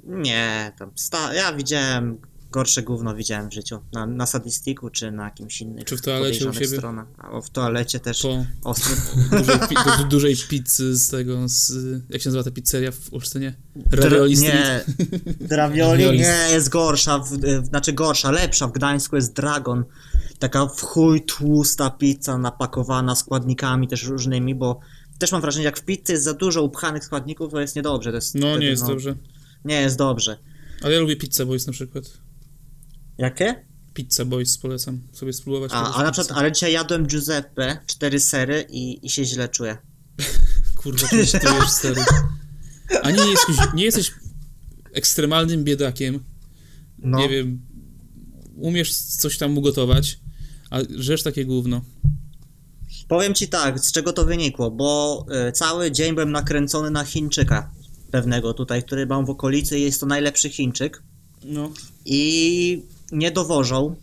[0.05, 2.19] Nie, tam sta- ja widziałem
[2.51, 3.79] gorsze gówno widziałem w życiu.
[3.93, 5.85] Na, na Sadistiku czy na jakimś innym.
[5.85, 6.67] Czy w toalecie u siebie?
[6.67, 7.07] stronach.
[7.19, 8.97] A w toalecie też Po ostry.
[9.31, 11.73] dużej, pi- do dużej pizzy z tego, z,
[12.11, 13.55] jak się nazywa ta pizzeria w Olsztynie?
[13.91, 14.87] Ravioli Street.
[15.41, 17.29] Nie, Ravioli nie, jest gorsza, w,
[17.67, 18.67] znaczy gorsza, lepsza.
[18.67, 19.85] W Gdańsku jest Dragon.
[20.39, 24.81] Taka w chuj tłusta pizza napakowana składnikami też różnymi, bo
[25.19, 28.11] też mam wrażenie, jak w pizzy jest za dużo upchanych składników, to jest niedobrze.
[28.11, 29.15] To jest No, wtedy, nie jest dobrze.
[29.65, 30.39] Nie jest dobrze.
[30.83, 32.05] Ale ja lubię Pizza Boys na przykład.
[33.19, 33.65] Jakie?
[33.95, 35.71] Pizza Boys polecam sobie spróbować.
[35.75, 39.77] A, a na przykład, ale dzisiaj jadłem Giuseppe, cztery sery i, i się źle czuję.
[40.77, 42.01] Kurwa, ty się czujesz stary.
[43.03, 44.13] A nie jesteś, nie jesteś
[44.93, 46.25] ekstremalnym biedakiem.
[46.99, 47.63] No, Nie wiem.
[48.57, 50.19] umiesz coś tam ugotować,
[50.71, 51.81] a żesz takie gówno.
[53.09, 57.71] Powiem ci tak, z czego to wynikło, bo y, cały dzień byłem nakręcony na Chińczyka
[58.11, 61.03] pewnego tutaj, który mam w okolicy jest to najlepszy Chińczyk
[61.45, 61.71] No.
[62.05, 62.83] i
[63.13, 63.97] nie dowożą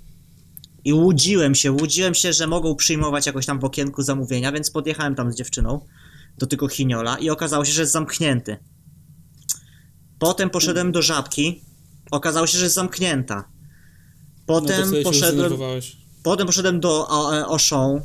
[0.86, 5.15] i łudziłem się, łudziłem się, że mogą przyjmować jakoś tam w okienku zamówienia, więc podjechałem
[5.15, 5.86] tam z dziewczyną
[6.38, 8.57] do tego Chiniola i okazało się, że jest zamknięty.
[10.19, 11.61] Potem poszedłem do Żabki,
[12.11, 13.36] okazało się, że jest zamknięta.
[13.36, 15.53] no Potem się poszedłem.
[16.23, 18.02] Potem poszedłem do e, Auchan,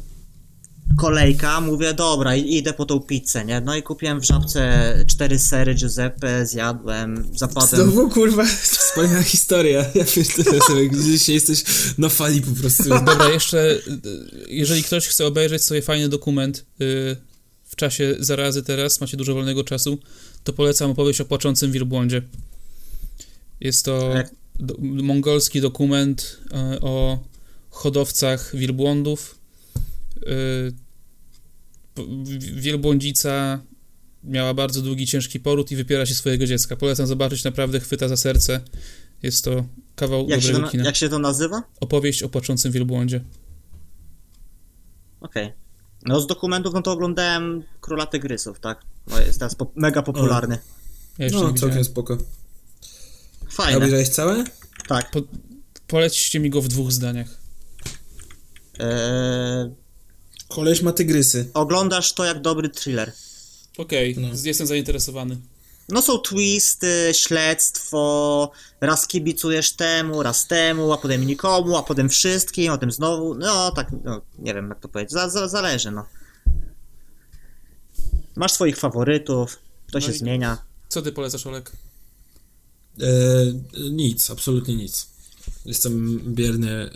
[0.98, 3.60] kolejka, mówię, dobra, i- idę po tą pizzę, nie?
[3.60, 7.90] No i kupiłem w żabce cztery sery Giuseppe, zjadłem, zapadłem...
[7.92, 8.44] Znowu, kurwa,
[8.78, 9.84] wspaniała historia.
[9.94, 11.64] Ja pierdolę sobie, gdzieś jesteś
[11.98, 12.82] na fali po prostu.
[13.06, 13.78] Dobra, jeszcze,
[14.48, 17.16] jeżeli ktoś chce obejrzeć sobie fajny dokument y,
[17.64, 19.98] w czasie zarazy teraz, macie dużo wolnego czasu,
[20.44, 22.22] to polecam opowieść o płaczącym wielbłądzie.
[23.60, 26.38] Jest to Jak- do, mongolski dokument
[26.76, 27.18] y, o
[27.70, 29.39] hodowcach wielbłądów.
[30.22, 30.72] Y,
[32.54, 33.60] wielbłądzica
[34.24, 36.76] miała bardzo długi, ciężki poród i wypiera się swojego dziecka.
[36.76, 38.60] Polecam zobaczyć, naprawdę chwyta za serce.
[39.22, 39.64] Jest to
[39.96, 40.84] kawał Jak się, to, dobrego na- kina.
[40.84, 41.62] jak się to nazywa?
[41.80, 43.24] Opowieść o płaczącym wielbłądzie.
[45.20, 45.52] Okej.
[46.06, 48.80] No z dokumentów, no to oglądałem Króla Tygrysów, tak?
[49.06, 50.58] No jest teraz po, mega popularny.
[51.18, 51.56] Ja jeszcze No, widziałem.
[51.72, 52.18] całkiem spoko.
[53.50, 54.44] Fajne, obejrzałeś całe?
[54.88, 55.10] tak.
[55.10, 55.20] Po,
[55.86, 57.40] polećcie mi go w dwóch zdaniach.
[58.78, 59.70] Eee,
[60.50, 61.50] Koleś ma tygrysy.
[61.54, 63.12] oglądasz to jak dobry thriller.
[63.78, 64.28] Okej, No.
[64.44, 65.36] jestem zainteresowany.
[65.88, 68.50] No są twisty, śledztwo,
[68.80, 73.70] raz kibicujesz temu, raz temu, a potem nikomu, a potem wszystkim, a potem znowu, no
[73.70, 76.06] tak, no, nie wiem jak to powiedzieć, za, za, zależy, no.
[78.36, 79.58] Masz swoich faworytów,
[79.92, 80.58] to No się zmienia.
[80.88, 81.72] Co ty polecasz, Olek?
[83.00, 83.06] E,
[83.90, 85.06] nic, absolutnie nic.
[85.66, 86.90] Jestem bierny e,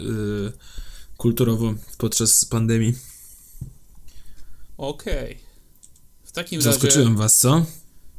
[1.17, 2.95] kulturowo podczas pandemii.
[4.77, 5.39] Okej.
[6.25, 6.73] W takim razie...
[6.73, 7.67] Zaskoczyłem was, co?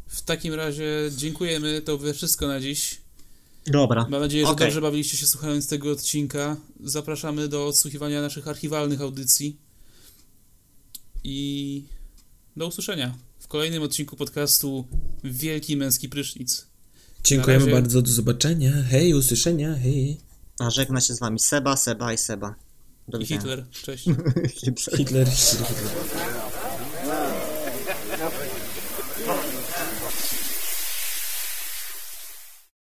[0.08, 3.02] W takim razie dziękujemy, to by wszystko na dziś.
[3.68, 4.68] Dobra, Mam nadzieję, że Okej.
[4.68, 6.58] dobrze bawiliście się słuchając tego odcinka.
[6.84, 9.58] Zapraszamy do odsłuchiwania naszych archiwalnych audycji.
[11.24, 11.84] I
[12.56, 14.86] do usłyszenia w kolejnym odcinku podcastu
[15.24, 16.66] Wielki Męski Prysznic.
[17.24, 17.82] Dziękujemy razie.
[17.82, 18.72] bardzo, do zobaczenia.
[18.90, 20.18] Hej, usłyszenia, hej.
[20.60, 22.56] a żegna się z wami Seba, Seba i Seba.
[23.08, 23.42] Do I widzenia.
[23.42, 23.66] Hitler.
[23.72, 24.06] Cześć.
[24.98, 25.28] Hitler, Hitler.